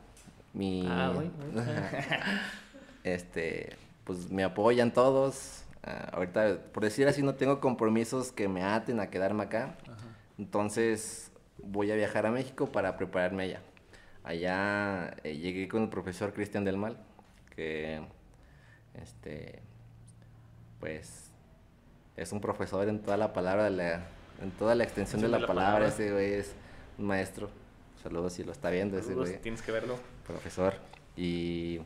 [0.54, 0.88] Mi...
[0.88, 1.30] Ah, güey.
[3.04, 5.66] este, pues me apoyan todos.
[5.84, 9.76] Ah, ahorita, por decir así, no tengo compromisos que me aten a quedarme acá.
[10.38, 13.62] Entonces, voy a viajar a México para prepararme allá.
[14.24, 16.98] Allá eh, llegué con el profesor Cristian del Mal,
[17.58, 18.00] que,
[19.04, 19.60] este,
[20.80, 21.34] pues,
[22.16, 25.46] es un profesor en toda la palabra, de la, en toda la extensión de la,
[25.46, 25.88] palabra.
[25.88, 26.54] Ese güey es
[26.98, 27.50] un maestro.
[28.02, 29.98] Saludos si lo está viendo ese Saludos, güey tienes que verlo.
[30.28, 30.76] profesor.
[31.18, 31.80] Y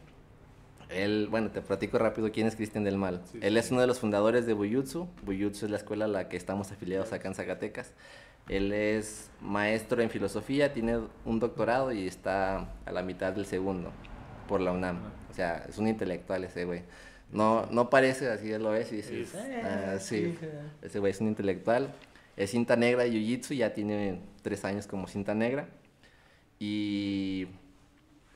[0.89, 3.21] él, bueno, te platico rápido quién es Cristian del Mal.
[3.31, 5.07] Sí, él sí, es uno de los fundadores de Buyutsu.
[5.23, 7.93] Buyutsu es la escuela a la que estamos afiliados acá en Zacatecas.
[8.47, 13.91] Él es maestro en filosofía, tiene un doctorado y está a la mitad del segundo
[14.47, 14.97] por la UNAM.
[15.29, 16.81] O sea, es un intelectual ese güey.
[17.31, 20.35] No, no parece, así él lo es y dices, "Ah, sí,
[20.81, 21.93] ese güey es un intelectual.
[22.39, 25.67] Es cinta negra de Jiu-Jitsu, ya tiene tres años como cinta negra.
[26.57, 27.47] Y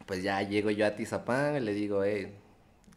[0.05, 2.33] pues ya llego yo a Tizapán y le digo, eh,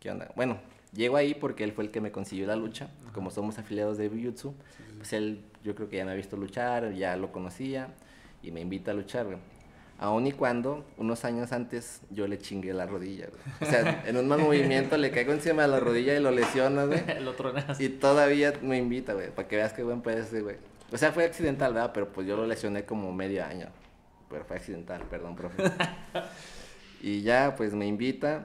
[0.00, 0.32] ¿qué onda?
[0.34, 0.58] Bueno,
[0.92, 2.90] llego ahí porque él fue el que me consiguió la lucha.
[3.12, 4.52] Como somos afiliados de Jiu-Jitsu,
[4.96, 7.94] pues él yo creo que ya me ha visto luchar, ya lo conocía
[8.42, 9.38] y me invita a luchar, güey.
[10.00, 13.42] Aun y cuando, unos años antes, yo le chingué la rodilla, güey.
[13.60, 16.88] O sea, en un mal movimiento le caigo encima de la rodilla y lo lesionas,
[16.88, 17.00] güey.
[17.22, 17.80] Lo tronas.
[17.80, 20.56] Y todavía me invita, güey, para que veas qué buen puede ser, güey.
[20.92, 21.90] O sea, fue accidental, ¿verdad?
[21.92, 23.68] Pero pues yo lo lesioné como medio año.
[24.30, 25.62] Pero fue accidental, perdón, profe.
[27.02, 28.44] y ya, pues me invita.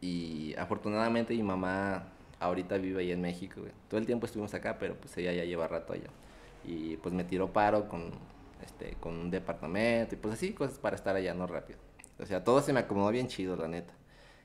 [0.00, 2.04] Y afortunadamente mi mamá
[2.40, 3.72] ahorita vive ahí en México, güey.
[3.88, 6.10] Todo el tiempo estuvimos acá, pero pues ella ya lleva rato allá.
[6.64, 8.10] Y pues me tiró paro con,
[8.64, 11.78] este, con un departamento y pues así, cosas para estar allá, no rápido.
[12.18, 13.92] O sea, todo se me acomodó bien chido, la neta.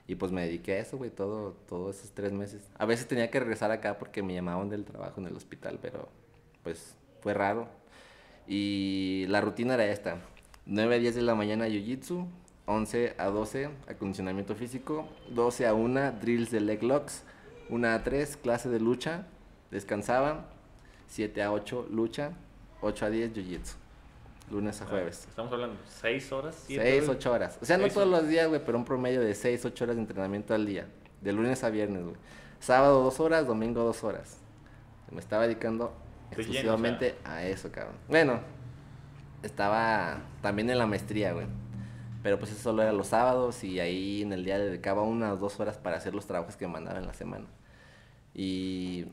[0.08, 2.68] Y pues me dediqué a eso, güey, todo, todos esos tres meses.
[2.78, 6.10] A veces tenía que regresar acá porque me llamaban del trabajo en el hospital, pero
[6.70, 7.68] pues fue raro.
[8.48, 10.18] Y la rutina era esta.
[10.68, 12.28] 9 a 10 de la mañana Jiu-Jitsu,
[12.68, 17.24] 11 a 12 acondicionamiento físico, 12 a 1 drills de leg locks,
[17.70, 19.26] 1 a 3 clase de lucha,
[19.72, 20.46] descansaban,
[21.08, 22.34] 7 a 8 lucha,
[22.82, 23.74] 8 a 10 Jiu-Jitsu,
[24.52, 25.26] lunes a jueves.
[25.28, 26.64] Estamos hablando, ¿seis horas?
[26.68, 27.16] siete 6, horas?
[27.18, 27.60] 8 horas.
[27.64, 30.04] O sea, no todos los días, güey, pero un promedio de 6, 8 horas de
[30.04, 30.88] entrenamiento al día.
[31.22, 32.16] De lunes a viernes, güey.
[32.60, 34.38] Sábado 2 horas, domingo 2 horas.
[35.12, 35.92] Me estaba dedicando
[36.30, 37.96] De lleno, exclusivamente a eso, cabrón.
[38.08, 38.40] Bueno,
[39.44, 41.48] estaba también en la maestría, güey.
[42.22, 45.60] Pero pues eso solo era los sábados y ahí en el día dedicaba unas dos
[45.60, 47.46] horas para hacer los trabajos que me mandaban en la semana.
[48.34, 49.06] Y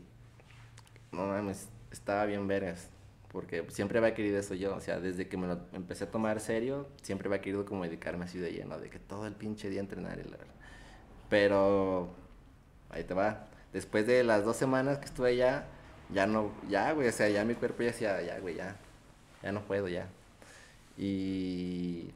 [1.13, 2.91] no mames, estaba bien vergas.
[3.31, 4.75] Porque siempre había querido eso yo.
[4.75, 8.25] O sea, desde que me lo empecé a tomar serio, siempre había querido como dedicarme
[8.25, 10.55] así de lleno, de que todo el pinche día entrenar y la verdad.
[11.29, 12.09] Pero
[12.91, 13.47] ahí te va.
[13.73, 15.67] Después de las dos semanas que estuve allá,
[16.13, 18.77] ya no, ya, güey, o sea, ya mi cuerpo ya decía, ya, güey, ya,
[19.43, 20.09] ya no puedo, ya.
[20.97, 22.11] Y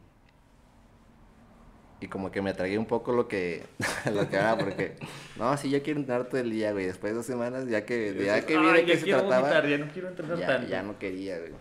[2.01, 3.66] y como que me tragué un poco lo que,
[4.12, 4.97] lo que era, porque,
[5.36, 8.14] no, sí, yo quiero entrenar todo el día, güey, después de dos semanas, ya que,
[8.24, 10.68] ya que vi que se trataba, ya no quiero entrenar ya, tanto.
[10.68, 11.53] ya no quería, güey,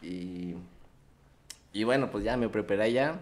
[0.00, 0.54] y,
[1.72, 3.18] y bueno, pues ya me preparé ya,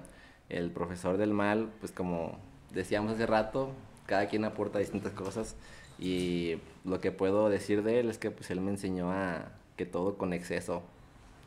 [0.50, 2.38] el profesor del mal, pues como
[2.74, 3.72] decíamos hace rato,
[4.04, 5.56] cada quien aporta distintas cosas,
[5.99, 9.86] y lo que puedo decir de él es que, pues, él me enseñó a que
[9.86, 10.82] todo con exceso,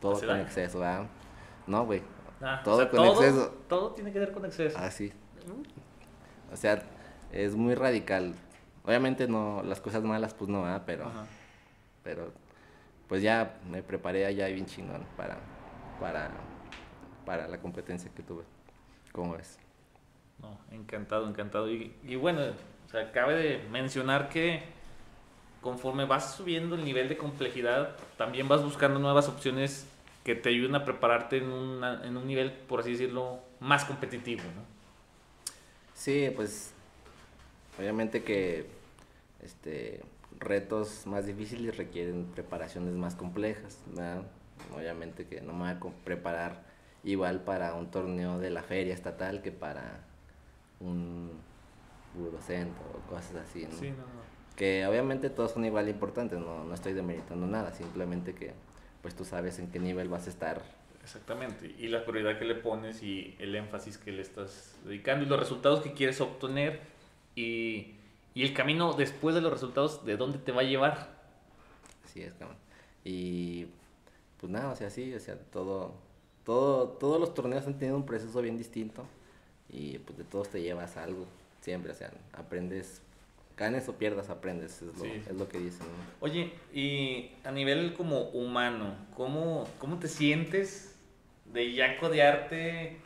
[0.00, 1.06] todo con exceso, ¿verdad?
[1.66, 2.02] No, güey,
[2.40, 3.54] Ah, todo con exceso.
[3.68, 4.76] Todo tiene que ver con exceso.
[4.80, 5.12] Ah, sí.
[6.52, 6.82] O sea,
[7.32, 8.34] es muy radical.
[8.84, 11.10] Obviamente no, las cosas malas pues no, va pero,
[12.02, 12.32] pero
[13.08, 15.38] pues ya me preparé allá bien chingón para,
[16.00, 16.30] para,
[17.26, 18.44] para la competencia que tuve.
[19.12, 19.58] ¿Cómo ves?
[20.40, 21.70] No, encantado, encantado.
[21.70, 22.40] Y, y bueno,
[22.90, 24.64] o sea, cabe de mencionar que
[25.60, 29.86] conforme vas subiendo el nivel de complejidad, también vas buscando nuevas opciones
[30.24, 34.64] que te ayuden a prepararte en, en un nivel, por así decirlo, más competitivo, ¿no?
[35.94, 36.72] Sí, pues
[37.78, 38.66] obviamente que
[39.40, 40.00] este,
[40.40, 44.22] retos más difíciles requieren preparaciones más complejas, ¿verdad?
[44.76, 46.64] Obviamente que no me voy a preparar
[47.04, 50.00] igual para un torneo de la feria estatal que para
[50.80, 51.49] un
[52.14, 53.76] burocentro o cosas así, ¿no?
[53.76, 54.20] Sí, no, no.
[54.56, 58.52] Que obviamente todos son igual importantes, no, no estoy demeritando nada, simplemente que
[59.02, 60.62] pues tú sabes en qué nivel vas a estar.
[61.02, 65.28] Exactamente, y la prioridad que le pones y el énfasis que le estás dedicando y
[65.28, 66.80] los resultados que quieres obtener
[67.34, 67.94] y,
[68.34, 71.18] y el camino después de los resultados, de dónde te va a llevar.
[72.04, 72.58] Así es, cabrón.
[73.02, 73.68] Y
[74.38, 75.94] pues nada, o sea, sí, o sea, todo,
[76.44, 79.04] todo, todos los torneos han tenido un proceso bien distinto
[79.68, 81.26] y pues de todos te llevas algo,
[81.60, 83.02] siempre, o sea, aprendes
[83.60, 85.86] ganes o pierdas, aprendes, es lo, es lo que dicen.
[86.20, 90.96] Oye, y a nivel como humano, ¿cómo, cómo te sientes
[91.44, 92.96] de ya codearte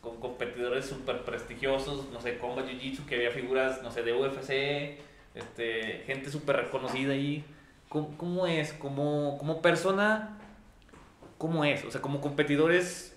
[0.00, 5.00] con competidores súper prestigiosos, no sé, Combat Jiu-Jitsu, que había figuras, no sé, de UFC,
[5.34, 7.44] este, gente súper reconocida ahí?
[7.88, 8.72] ¿Cómo, ¿Cómo, es?
[8.72, 10.38] Como, como persona,
[11.38, 11.84] ¿cómo es?
[11.84, 13.16] O sea, como competidores,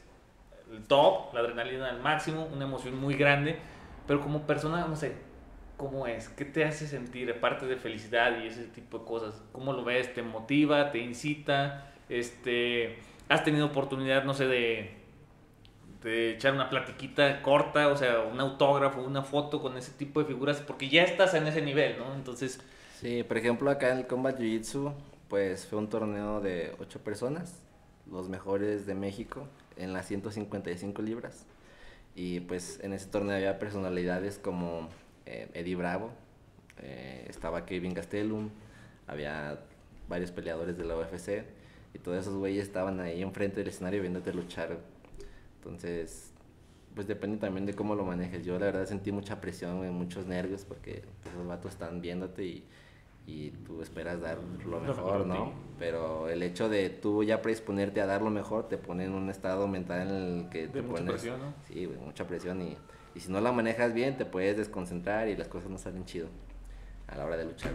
[0.72, 3.60] el top, la adrenalina al máximo, una emoción muy grande,
[4.08, 5.14] pero como persona, no sé,
[5.78, 6.28] ¿Cómo es?
[6.30, 9.36] ¿Qué te hace sentir, aparte de felicidad y ese tipo de cosas?
[9.52, 10.12] ¿Cómo lo ves?
[10.12, 10.92] ¿Te motiva?
[10.92, 11.94] ¿Te incita?
[12.10, 12.98] Este,
[13.30, 14.90] ¿Has tenido oportunidad, no sé, de,
[16.02, 20.26] de echar una platiquita corta, o sea, un autógrafo, una foto con ese tipo de
[20.26, 20.62] figuras?
[20.62, 22.16] Porque ya estás en ese nivel, ¿no?
[22.16, 22.60] Entonces...
[23.00, 24.94] Sí, por ejemplo, acá en el Combat Jiu-Jitsu,
[25.28, 27.62] pues fue un torneo de ocho personas,
[28.10, 31.46] los mejores de México, en las 155 libras.
[32.18, 34.90] Y pues en ese torneo había personalidades como
[35.28, 36.10] eh, Eddie Bravo,
[36.82, 38.50] eh, estaba Kevin Gastelum,
[39.06, 39.60] había
[40.10, 41.44] varios peleadores de la UFC
[41.94, 44.80] y todos esos güeyes estaban ahí enfrente del escenario viéndote luchar.
[45.58, 46.34] Entonces,
[46.96, 48.44] pues depende también de cómo lo manejes.
[48.44, 52.64] Yo la verdad sentí mucha presión, muchos nervios porque esos vatos están viéndote y,
[53.28, 55.54] y tú esperas dar lo mejor, ¿no?
[55.78, 59.30] Pero el hecho de tú ya predisponerte a dar lo mejor te pone en un
[59.30, 61.54] estado mental en el que te mucha Presión, ¿no?
[61.68, 62.78] Sí, mucha presión y
[63.18, 66.28] y si no la manejas bien, te puedes desconcentrar y las cosas no salen chido
[67.08, 67.72] a la hora de luchar.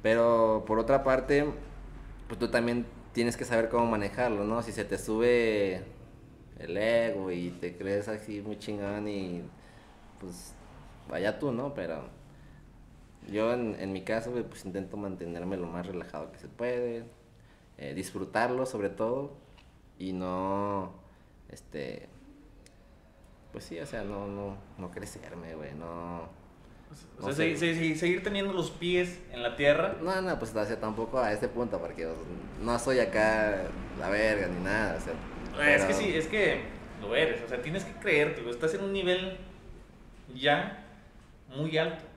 [0.00, 1.44] Pero por otra parte,
[2.28, 4.62] pues tú también tienes que saber cómo manejarlo, ¿no?
[4.62, 5.82] Si se te sube
[6.60, 9.42] el ego y te crees así muy chingón y
[10.20, 10.54] pues
[11.08, 11.74] vaya tú, ¿no?
[11.74, 12.04] Pero
[13.30, 17.04] yo en, mi caso pues intento mantenerme lo más relajado que se puede,
[17.78, 19.32] eh, disfrutarlo sobre todo
[19.98, 20.92] y no,
[21.50, 22.08] este,
[23.52, 26.28] pues sí, o sea, no, no, no crecerme, güey, no...
[27.20, 29.96] o sea, seguir, teniendo los pies en la tierra.
[30.00, 32.08] No, no, pues tampoco a este punto, porque
[32.62, 33.64] no soy acá
[33.98, 35.74] la verga ni nada, o sea...
[35.74, 36.62] Es que sí, es que
[37.00, 39.36] lo eres, o sea, tienes que creerte, estás en un nivel
[40.34, 40.84] ya
[41.54, 42.09] muy alto.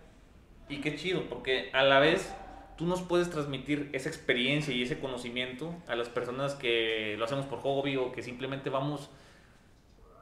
[0.73, 2.33] Y qué chido, porque a la vez
[2.77, 7.45] tú nos puedes transmitir esa experiencia y ese conocimiento a las personas que lo hacemos
[7.45, 9.11] por hobby o que simplemente vamos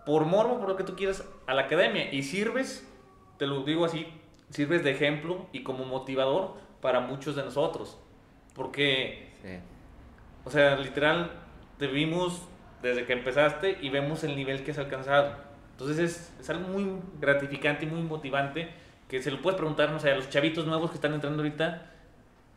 [0.05, 2.85] por morbo, por lo que tú quieras, a la academia y sirves,
[3.37, 4.05] te lo digo así,
[4.49, 7.97] sirves de ejemplo y como motivador para muchos de nosotros.
[8.53, 9.29] Porque,
[10.43, 11.31] o sea, literal,
[11.77, 12.41] te vimos
[12.81, 15.33] desde que empezaste y vemos el nivel que has alcanzado.
[15.71, 19.99] Entonces es, es algo muy gratificante y muy motivante que se lo puedes preguntar, no
[19.99, 21.85] sé, a los chavitos nuevos que están entrando ahorita,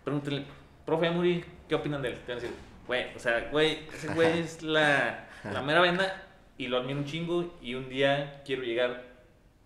[0.05, 0.45] pregúntale,
[0.87, 2.15] profe Amuri, ¿qué opinan de él?
[2.25, 6.23] Te van a decir, güey, o sea, güey, ese güey es la, la mera venda
[6.57, 9.03] y lo admiro un chingo y un día quiero llegar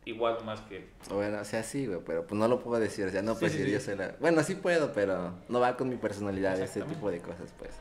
[0.06, 0.88] igual más que...
[1.10, 3.52] Bueno, o sea, sí, güey, pero pues no lo puedo decir, o sea, no puedo
[3.52, 4.14] decir yo soy la...
[4.18, 7.72] Bueno, sí puedo, pero no va con mi personalidad, ese tipo de cosas, pues.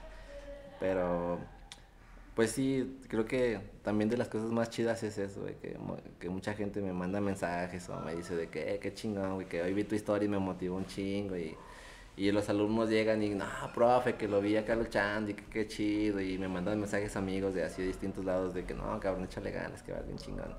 [0.81, 1.39] Pero,
[2.37, 5.75] pues sí, creo que también de las cosas más chidas es eso, güey, que,
[6.19, 9.47] que mucha gente me manda mensajes o me dice de que, eh, qué chingón, güey,
[9.47, 11.55] que hoy vi tu historia y me motivó un chingo y...
[12.15, 15.67] Y los alumnos llegan y, no, profe, que lo vi acá luchando y que qué
[15.67, 16.19] chido.
[16.19, 19.51] Y me mandan mensajes amigos de así de distintos lados de que, no, cabrón, échale
[19.51, 20.55] ganas, que va bien chingón.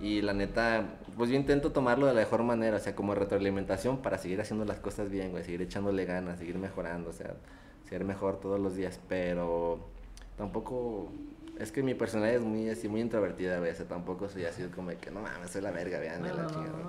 [0.00, 4.02] Y la neta, pues yo intento tomarlo de la mejor manera, o sea, como retroalimentación
[4.02, 7.34] para seguir haciendo las cosas bien, güey, seguir echándole ganas, seguir mejorando, o sea,
[7.88, 9.88] ser mejor todos los días, pero
[10.38, 11.12] tampoco
[11.58, 14.90] es que mi personalidad es muy así muy introvertida, o sea, tampoco soy así como
[14.90, 16.88] de que no mames, soy la verga, vean, la chingada.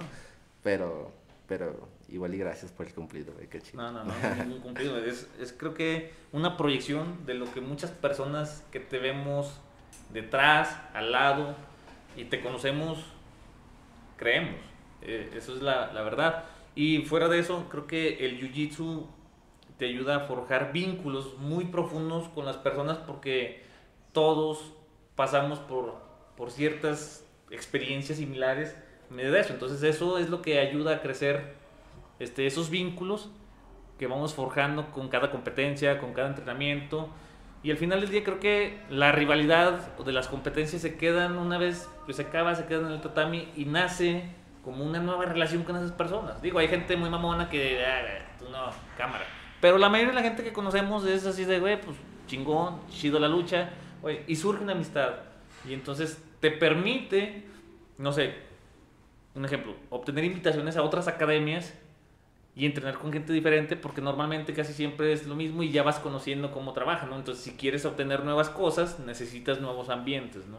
[0.63, 1.11] Pero
[1.49, 3.81] pero igual y gracias por el cumplido, güey, qué chido.
[3.81, 7.89] No, no, no, ningún cumplido, es, es creo que una proyección de lo que muchas
[7.89, 9.59] personas que te vemos
[10.13, 11.55] detrás, al lado,
[12.15, 13.03] y te conocemos,
[14.15, 14.59] creemos.
[15.01, 16.43] Eh, eso es la, la, verdad.
[16.75, 19.07] Y fuera de eso, creo que el Jiu-Jitsu
[19.79, 23.63] te ayuda a forjar vínculos muy profundos con las personas porque
[24.11, 24.73] todos
[25.15, 25.95] pasamos por,
[26.37, 28.77] por ciertas experiencias similares
[29.09, 29.53] de eso.
[29.53, 31.55] Entonces eso es lo que ayuda a crecer
[32.19, 33.31] este, esos vínculos
[33.97, 37.09] que vamos forjando con cada competencia, con cada entrenamiento
[37.61, 41.57] y al final del día creo que la rivalidad de las competencias se quedan una
[41.57, 44.23] vez que se acaba, se quedan en el tatami y nace
[44.63, 46.41] como una nueva relación con esas personas.
[46.41, 49.25] Digo, hay gente muy mamona que, ah, tú no, cámara.
[49.61, 51.97] Pero la mayoría de la gente que conocemos es así de, güey, pues
[52.27, 53.69] chingón, chido la lucha,
[54.27, 55.15] y surge una amistad.
[55.67, 57.43] Y entonces te permite,
[57.97, 58.33] no sé,
[59.35, 61.73] un ejemplo, obtener invitaciones a otras academias
[62.55, 65.99] y entrenar con gente diferente porque normalmente casi siempre es lo mismo y ya vas
[65.99, 67.15] conociendo cómo trabajan, ¿no?
[67.17, 70.57] Entonces, si quieres obtener nuevas cosas, necesitas nuevos ambientes, ¿no?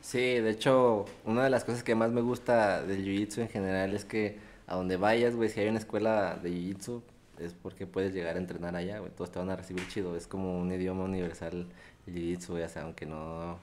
[0.00, 3.94] Sí, de hecho, una de las cosas que más me gusta del Jiu-Jitsu en general
[3.94, 7.02] es que a donde vayas, güey, si hay una escuela de Jiu-Jitsu,
[7.38, 10.26] es porque puedes llegar a entrenar allá, güey, todos te van a recibir chido, es
[10.26, 11.66] como un idioma universal
[12.06, 13.58] el Jiu-Jitsu, o sea, aunque no...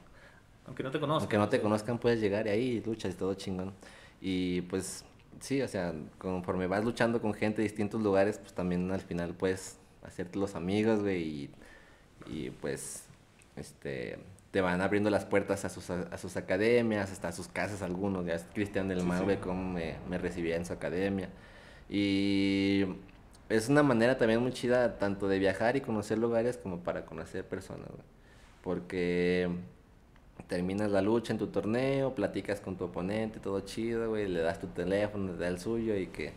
[0.65, 1.24] Aunque no te conozcan.
[1.24, 3.74] Aunque no te conozcan, puedes llegar y ahí luchas y todo chingón.
[4.22, 5.03] Y pues
[5.39, 9.34] sí, o sea, conforme vas luchando con gente de distintos lugares, pues también al final
[9.34, 11.49] puedes hacerte los amigos, güey,
[12.28, 13.05] y, pues,
[13.55, 14.19] este,
[14.51, 18.26] te van abriendo las puertas a sus, a sus academias, hasta a sus casas algunos,
[18.26, 21.30] ya Cristian del Mar, güey, cómo me, me recibía en su academia.
[21.89, 22.86] Y
[23.52, 27.45] es una manera también muy chida tanto de viajar y conocer lugares como para conocer
[27.45, 28.04] personas, güey.
[28.64, 29.49] Porque
[30.47, 34.60] terminas la lucha en tu torneo, platicas con tu oponente, todo chido, güey, le das
[34.60, 36.34] tu teléfono, le das el suyo y que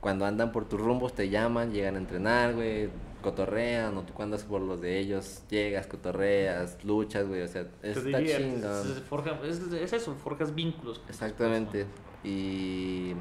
[0.00, 2.90] cuando andan por tus rumbos te llaman, llegan a entrenar, güey,
[3.22, 7.66] cotorrean, o tú cuando andas por los de ellos, llegas, cotorreas, luchas, güey, o sea,
[7.82, 9.04] está chingón.
[9.44, 11.00] Es, es, eso, forjas vínculos.
[11.08, 11.86] Exactamente,
[12.24, 13.12] y,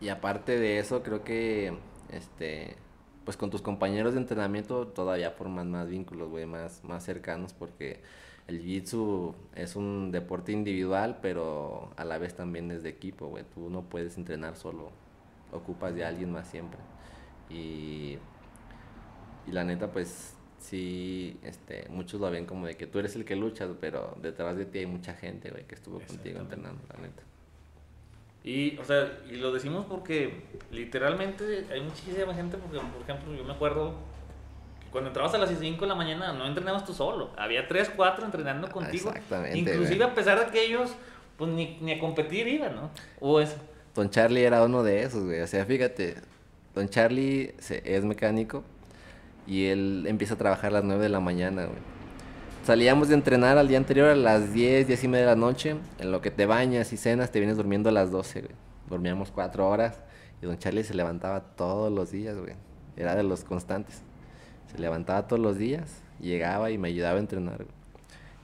[0.00, 1.72] y aparte de eso, creo que,
[2.10, 2.76] este,
[3.24, 8.02] pues con tus compañeros de entrenamiento todavía forman más vínculos, güey, más, más cercanos, porque
[8.46, 13.44] el jiu-jitsu es un deporte individual, pero a la vez también es de equipo, güey.
[13.54, 14.90] Tú no puedes entrenar solo,
[15.52, 16.78] ocupas de alguien más siempre.
[17.50, 18.18] Y,
[19.46, 23.24] y la neta, pues sí, este, muchos lo ven como de que tú eres el
[23.24, 27.00] que luchas, pero detrás de ti hay mucha gente, güey, que estuvo contigo entrenando, la
[27.00, 27.22] neta.
[28.46, 33.42] Y, o sea, y lo decimos porque literalmente hay muchísima gente, porque, por ejemplo, yo
[33.42, 33.96] me acuerdo
[34.92, 37.30] cuando entrabas a las 5 de la mañana no entrenabas tú solo.
[37.36, 39.10] Había 3, 4 entrenando contigo.
[39.10, 39.58] Exactamente.
[39.58, 40.92] Inclusive a pesar de que ellos
[41.36, 42.90] pues ni, ni a competir iban, ¿no?
[43.18, 43.56] O eso.
[43.96, 45.40] Don Charlie era uno de esos, güey.
[45.40, 46.14] O sea, fíjate,
[46.72, 48.62] Don Charlie es mecánico
[49.44, 51.95] y él empieza a trabajar a las 9 de la mañana, güey.
[52.66, 55.76] Salíamos de entrenar al día anterior a las 10, 10 y media de la noche.
[56.00, 58.54] En lo que te bañas y cenas, te vienes durmiendo a las 12, güey.
[58.90, 60.00] Dormíamos 4 horas
[60.42, 62.54] y Don Charlie se levantaba todos los días, güey.
[62.96, 64.02] Era de los constantes.
[64.72, 67.66] Se levantaba todos los días, llegaba y me ayudaba a entrenar.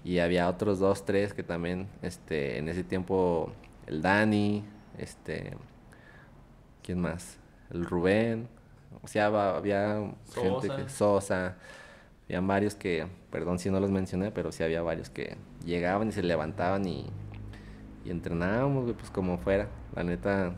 [0.05, 3.51] Y había otros dos, tres que también, este, en ese tiempo,
[3.89, 4.63] el Dani,
[4.99, 5.57] este,
[6.85, 7.39] ¿quién más?
[7.73, 8.47] El Rubén,
[9.03, 10.01] o sea, había
[10.33, 11.57] gente que, Sosa,
[12.37, 16.13] había varios que, perdón si no los mencioné, pero sí había varios que llegaban y
[16.13, 17.07] se levantaban y,
[18.05, 19.69] y entrenábamos, pues como fuera.
[19.95, 20.55] La neta,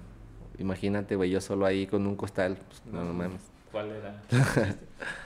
[0.58, 3.50] imagínate, güey, yo solo ahí con un costal, pues no, no mames.
[3.72, 4.22] ¿Cuál era?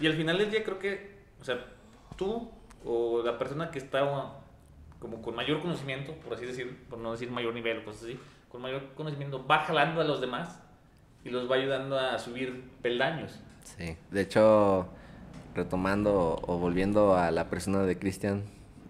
[0.01, 1.59] y al final del día creo que, o sea,
[2.17, 2.51] tú
[2.85, 4.01] o la persona que está
[4.99, 8.19] como con mayor conocimiento, por así decir, por no decir mayor nivel o cosas así,
[8.49, 10.63] con mayor conocimiento, va jalando a los demás
[11.25, 13.39] y los va ayudando a subir peldaños.
[13.65, 14.89] Sí, de hecho,
[15.59, 18.45] retomando o volviendo a la persona de Cristian,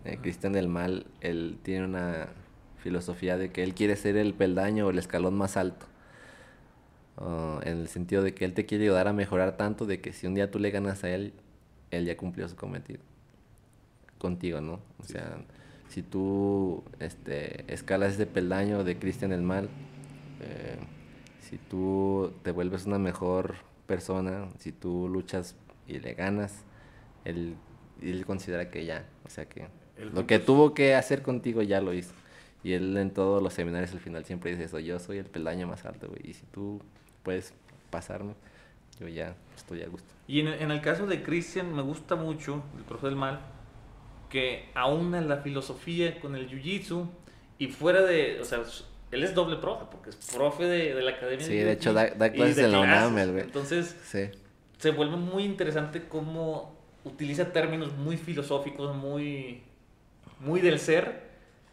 [0.05, 2.29] eh, Cristian del Mal, él tiene una,
[2.79, 5.87] filosofía de que él quiere ser el peldaño o el escalón más alto.
[7.17, 10.13] Uh, en el sentido de que él te quiere ayudar a mejorar tanto de que
[10.13, 11.33] si un día tú le ganas a él,
[11.91, 13.01] él ya cumplió su cometido.
[14.19, 14.81] Contigo, ¿no?
[15.01, 15.39] O sea,
[15.89, 19.69] si tú este, escalas ese peldaño de Cristian el Mal,
[20.41, 20.79] eh,
[21.41, 23.57] si tú te vuelves una mejor
[23.87, 25.57] persona, si tú luchas
[25.89, 26.65] y le ganas,
[27.25, 27.57] él,
[28.01, 29.67] él considera que ya, o sea que
[30.13, 32.13] lo que tuvo que hacer contigo ya lo hizo.
[32.63, 35.67] Y él en todos los seminarios al final siempre dice eso, yo soy el peldaño
[35.67, 36.81] más alto, güey, y si tú
[37.23, 37.55] puedes
[37.91, 38.35] pasarme,
[39.01, 40.13] yo ya estoy a gusto.
[40.27, 43.41] Y en, en el caso de Christian me gusta mucho, el profe del mal,
[44.29, 47.09] que aúna la filosofía con el jiu-jitsu
[47.59, 48.63] y fuera de, o sea,
[49.11, 51.47] él es doble profe, porque es profe de, de la academia.
[51.47, 53.45] Sí, de, hecho da, clases en la UNAM, güey.
[53.45, 53.97] Entonces,
[54.79, 59.63] se vuelve muy interesante cómo utiliza términos muy filosóficos, muy,
[60.41, 61.29] muy del ser,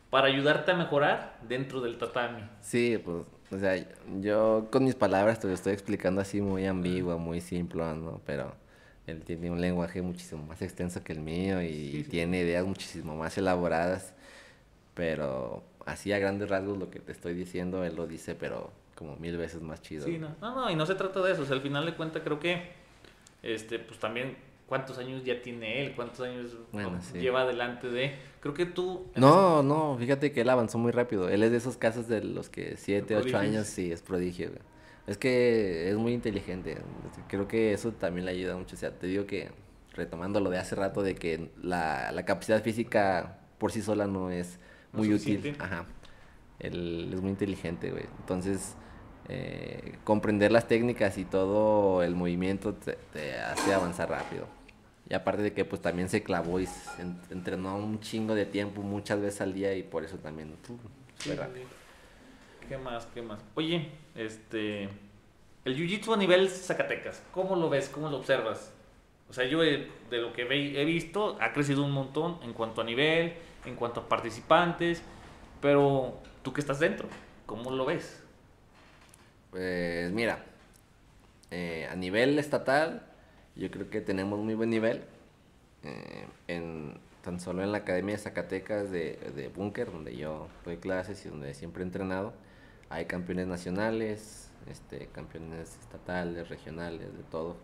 [0.09, 2.43] para ayudarte a mejorar dentro del tatami.
[2.61, 3.75] Sí, pues, o sea,
[4.21, 8.21] yo con mis palabras te lo estoy explicando así muy ambiguo, muy simple, ¿no?
[8.25, 8.53] Pero
[9.07, 13.37] él tiene un lenguaje muchísimo más extenso que el mío y tiene ideas muchísimo más
[13.37, 14.13] elaboradas,
[14.93, 19.15] pero así a grandes rasgos lo que te estoy diciendo, él lo dice, pero como
[19.17, 20.05] mil veces más chido.
[20.05, 21.93] Sí, no, no, no y no se trata de eso, o sea, al final de
[21.93, 22.71] cuentas creo que,
[23.45, 24.35] este, pues también
[24.67, 26.57] cuántos años ya tiene él, cuántos años
[27.13, 28.15] lleva adelante de...
[28.39, 29.05] Creo que tú...
[29.15, 31.29] No, no, fíjate que él avanzó muy rápido.
[31.29, 34.51] Él es de esos casos de los que siete, ocho años, sí, es prodigio.
[35.07, 36.79] Es que es muy inteligente.
[37.27, 38.75] Creo que eso también le ayuda mucho.
[38.75, 39.51] O sea, te digo que,
[39.93, 44.31] retomando lo de hace rato, de que la, la capacidad física por sí sola no
[44.31, 44.59] es
[44.91, 45.55] muy útil.
[45.59, 45.85] Ajá.
[46.59, 48.05] Él es muy inteligente, güey.
[48.19, 48.75] Entonces,
[49.27, 54.47] eh, comprender las técnicas y todo el movimiento te, hace avanzar rápido.
[55.09, 57.01] Y aparte de que pues también se clavó y se
[57.31, 61.65] entrenó un chingo de tiempo, muchas veces al día y por eso también uh, rápido.
[62.67, 63.05] ¿Qué más?
[63.13, 63.39] ¿Qué más?
[63.55, 64.89] Oye, este.
[65.63, 67.89] El jiu-jitsu a nivel Zacatecas, ¿cómo lo ves?
[67.89, 68.71] ¿Cómo lo observas?
[69.29, 72.83] O sea, yo de lo que he visto, ha crecido un montón en cuanto a
[72.83, 73.33] nivel,
[73.65, 75.01] en cuanto a participantes,
[75.61, 77.07] pero tú que estás dentro,
[77.47, 78.24] ¿cómo lo ves?
[79.55, 80.43] Pues mira,
[81.49, 83.03] eh, a nivel estatal,
[83.55, 85.05] yo creo que tenemos muy buen nivel.
[85.83, 90.75] Eh, en, tan solo en la Academia de Zacatecas de, de Búnker, donde yo doy
[90.75, 92.33] clases y donde siempre he entrenado,
[92.89, 97.55] hay campeones nacionales, este, campeones estatales, regionales, de todo.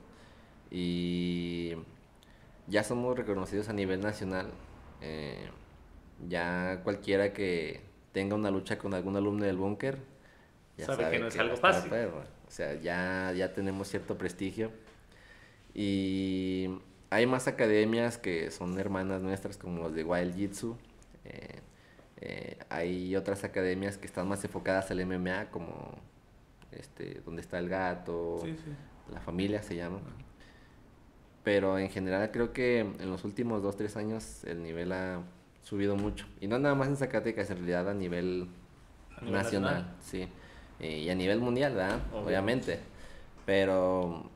[0.69, 1.73] Y
[2.67, 4.49] ya somos reconocidos a nivel nacional.
[5.01, 5.49] Eh,
[6.29, 7.81] ya cualquiera que
[8.13, 9.97] tenga una lucha con algún alumno del búnker,
[10.81, 11.91] ya sabe, que no es algo fácil.
[11.91, 14.71] O sea, ya, ya tenemos cierto prestigio.
[15.73, 16.69] Y
[17.09, 20.77] hay más academias que son hermanas nuestras, como los de Wild Jitsu.
[21.25, 21.59] Eh,
[22.17, 25.95] eh, hay otras academias que están más enfocadas al MMA, como
[26.71, 28.43] este, donde está el gato,
[29.11, 29.99] la familia se llama.
[31.43, 35.21] Pero en general creo que en los últimos 2, 3 años el nivel ha
[35.63, 36.27] subido mucho.
[36.39, 38.47] Y no nada más en Zacatecas, en realidad a nivel,
[39.21, 40.27] nacional, sí.
[40.81, 41.99] Y a nivel mundial, ¿verdad?
[42.13, 42.79] Obviamente.
[43.45, 44.29] Pero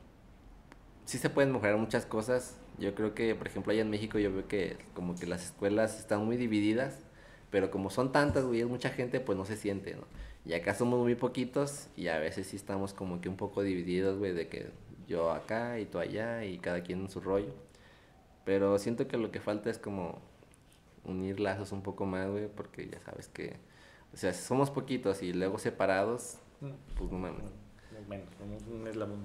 [1.04, 2.56] sí se pueden mejorar muchas cosas.
[2.78, 5.98] Yo creo que, por ejemplo, allá en México yo veo que como que las escuelas
[5.98, 6.98] están muy divididas,
[7.50, 10.04] pero como son tantas, güey, es mucha gente, pues no se siente, ¿no?
[10.44, 14.18] Y acá somos muy poquitos y a veces sí estamos como que un poco divididos,
[14.18, 14.70] güey, de que
[15.08, 17.52] yo acá y tú allá y cada quien en su rollo.
[18.44, 20.20] Pero siento que lo que falta es como
[21.04, 23.56] unir lazos un poco más, güey, porque ya sabes que,
[24.16, 26.38] o sea, somos poquitos y luego separados,
[26.96, 27.44] pues no mames.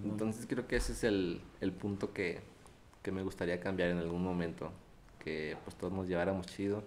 [0.03, 2.41] Entonces creo que ese es el, el punto que,
[3.01, 4.73] que, me gustaría cambiar en algún momento,
[5.17, 6.83] que pues todos nos lleváramos chido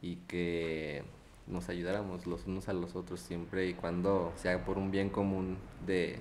[0.00, 1.04] y que
[1.46, 5.58] nos ayudáramos los unos a los otros siempre y cuando sea por un bien común
[5.86, 6.20] de,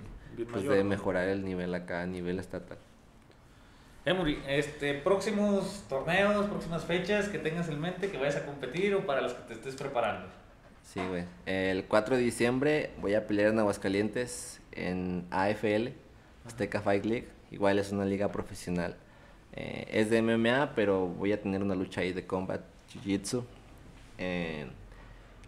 [0.52, 2.78] pues, de mejorar el nivel acá a nivel estatal.
[4.04, 9.06] Emury, este, próximos torneos, próximas fechas que tengas en mente, que vayas a competir o
[9.06, 10.39] para las que te estés preparando.
[10.94, 11.24] Sí, güey.
[11.46, 15.90] El 4 de diciembre voy a pelear en Aguascalientes en AFL,
[16.48, 17.28] Azteca Fight League.
[17.52, 18.98] Igual es una liga profesional.
[19.54, 22.62] Eh, es de MMA, pero voy a tener una lucha ahí de combat
[22.92, 23.44] jiu-jitsu.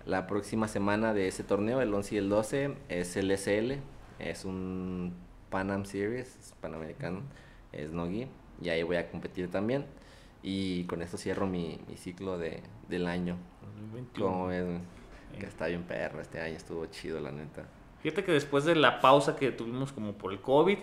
[0.06, 3.80] la próxima semana de ese torneo, el 11 y el 12, es el SL.
[4.20, 5.16] Es un
[5.50, 7.24] Pan Series, panamericano.
[7.72, 8.28] Es Nogi
[8.62, 9.86] y ahí voy a competir también.
[10.44, 13.38] Y con esto cierro mi, mi ciclo de, del año.
[13.62, 14.32] 2021.
[14.32, 14.66] Como es,
[15.32, 17.66] que está bien perro, este año estuvo chido, la neta.
[18.02, 20.78] Fíjate que después de la pausa que tuvimos como por el COVID,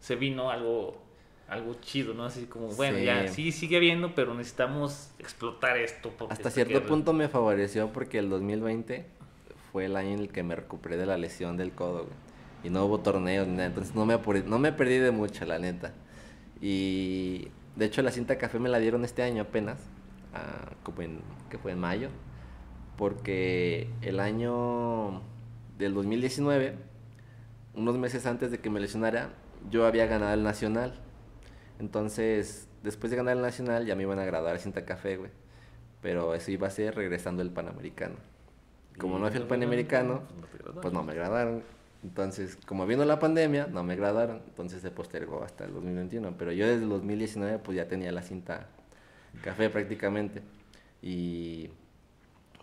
[0.00, 1.08] se vino algo
[1.48, 2.24] algo chido, ¿no?
[2.24, 6.12] Así como, bueno, ya sí sigue habiendo, pero necesitamos explotar esto.
[6.28, 9.06] Hasta cierto punto me favoreció porque el 2020
[9.72, 12.06] fue el año en el que me recuperé de la lesión del codo,
[12.62, 15.58] Y no hubo torneos ni nada, entonces no me, no me perdí de mucho, la
[15.58, 15.94] neta.
[16.60, 19.78] Y de hecho la cinta café me la dieron este año apenas,
[20.34, 22.10] ah, como en, que fue en mayo,
[22.98, 25.22] porque el año
[25.78, 26.74] del 2019,
[27.74, 29.30] unos meses antes de que me lesionara,
[29.70, 30.94] yo había ganado el nacional.
[31.78, 35.30] Entonces, después de ganar el nacional, ya me iban a graduar cinta café, güey.
[36.02, 38.16] Pero eso iba a ser regresando el panamericano.
[38.98, 40.22] Como no fui el panamericano,
[40.82, 41.62] pues no me graduaron.
[42.02, 44.42] Entonces, como vino la pandemia, no me graduaron.
[44.48, 46.34] Entonces se postergó hasta el 2021.
[46.36, 48.66] Pero yo desde el 2019, pues ya tenía la cinta
[49.44, 50.42] café prácticamente.
[51.00, 51.70] Y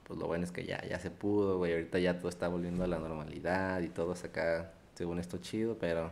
[0.07, 1.73] pues lo bueno es que ya, ya se pudo, güey.
[1.73, 5.77] Ahorita ya todo está volviendo a la normalidad y todo acá, según esto, chido.
[5.79, 6.11] Pero,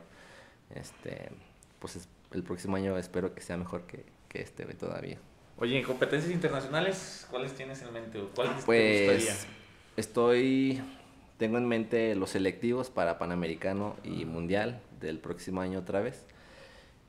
[0.73, 1.29] este,
[1.79, 5.19] pues el próximo año espero que sea mejor que, que este, güey, todavía.
[5.57, 8.19] Oye, en competencias internacionales, ¿cuáles tienes en mente?
[8.33, 9.51] ¿Cuáles pues, te gustaría?
[9.95, 10.81] Estoy,
[11.37, 16.25] tengo en mente los selectivos para Panamericano y Mundial del próximo año otra vez.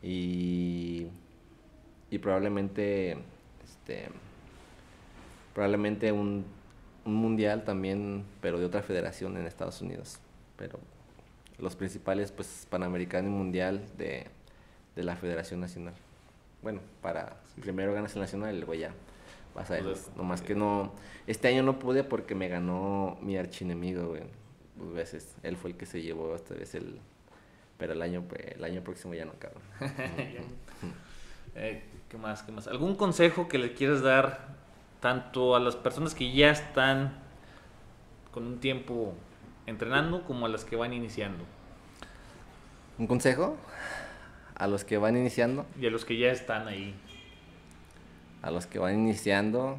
[0.02, 1.06] Y,
[2.10, 3.16] y probablemente,
[3.64, 4.08] este,
[5.54, 6.44] probablemente un,
[7.04, 10.18] un mundial también, pero de otra federación en Estados Unidos.
[10.56, 10.78] Pero
[11.58, 14.26] los principales, pues, Panamericano y Mundial de,
[14.96, 15.94] de la Federación Nacional.
[16.62, 18.92] Bueno, para primero ganas el Nacional y luego ya
[19.54, 19.84] vas a ver.
[19.84, 20.92] Pues, Nomás que no.
[21.26, 24.22] Este año no pude porque me ganó mi archienemigo, güey.
[24.76, 25.36] Dos veces.
[25.42, 26.98] Él fue el que se llevó esta vez el.
[27.78, 29.62] Pero el año, pues, el año próximo ya no, cabrón.
[31.54, 32.42] eh, ¿Qué más?
[32.42, 32.66] ¿Qué más?
[32.68, 34.54] ¿Algún consejo que le quieras dar
[35.04, 37.12] tanto a las personas que ya están
[38.32, 39.12] con un tiempo
[39.66, 41.44] entrenando como a las que van iniciando?
[42.96, 43.58] ¿Un consejo?
[44.54, 45.66] A los que van iniciando.
[45.78, 46.94] Y a los que ya están ahí
[48.44, 49.78] a los que van iniciando,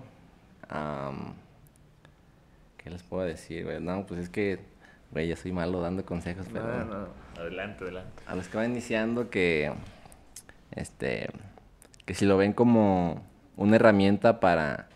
[2.77, 3.79] ¿qué les puedo decir, güey?
[3.79, 4.59] No, pues es que,
[5.11, 6.65] güey, yo soy malo dando consejos, pero...
[6.65, 7.07] No, no,
[7.37, 8.23] adelante, adelante.
[8.25, 9.71] A los que van iniciando que,
[10.71, 11.29] este,
[12.05, 13.23] que si lo ven como
[13.55, 14.89] una herramienta para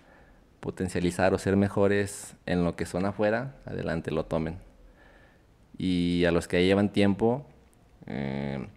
[0.60, 4.58] potencializar o ser mejores en lo que son afuera, adelante, lo tomen.
[5.78, 7.46] Y a los que llevan tiempo,
[8.08, 8.68] eh,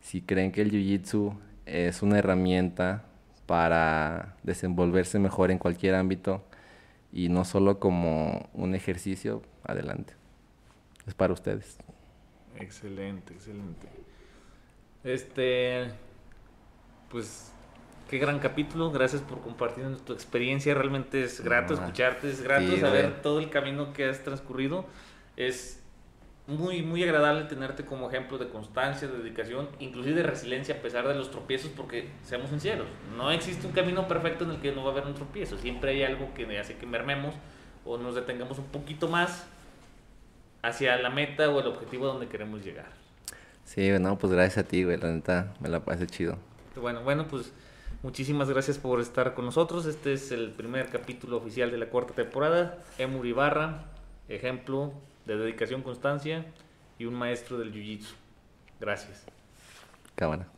[0.00, 3.04] si creen que el Jiu-Jitsu es una herramienta
[3.46, 6.44] para desenvolverse mejor en cualquier ámbito
[7.12, 10.14] y no solo como un ejercicio, adelante.
[11.06, 11.78] Es para ustedes.
[12.56, 13.86] Excelente, excelente.
[15.04, 15.90] Este,
[17.10, 17.52] pues,
[18.08, 18.90] qué gran capítulo.
[18.90, 20.74] Gracias por compartir tu experiencia.
[20.74, 24.86] Realmente es grato escucharte, es grato saber todo el camino que has transcurrido.
[25.36, 25.80] Es
[26.48, 31.06] muy, muy agradable tenerte como ejemplo de constancia, de dedicación, inclusive de resiliencia a pesar
[31.06, 32.88] de los tropiezos, porque seamos sinceros,
[33.18, 35.90] no existe un camino perfecto en el que no va a haber un tropiezo, siempre
[35.90, 37.34] hay algo que hace que mermemos
[37.84, 39.46] o nos detengamos un poquito más
[40.62, 42.92] hacia la meta o el objetivo donde queremos llegar.
[43.64, 46.38] Sí, bueno, pues gracias a ti, güey, la neta, me la pasé chido.
[46.80, 47.52] Bueno, bueno, pues
[48.02, 49.86] muchísimas gracias por estar con nosotros.
[49.86, 52.78] Este es el primer capítulo oficial de la cuarta temporada.
[52.98, 53.84] Emur Ibarra,
[54.28, 54.92] ejemplo
[55.26, 56.46] de dedicación, constancia
[56.98, 58.14] y un maestro del jiu-jitsu.
[58.80, 59.24] Gracias.
[60.14, 60.57] Cámara.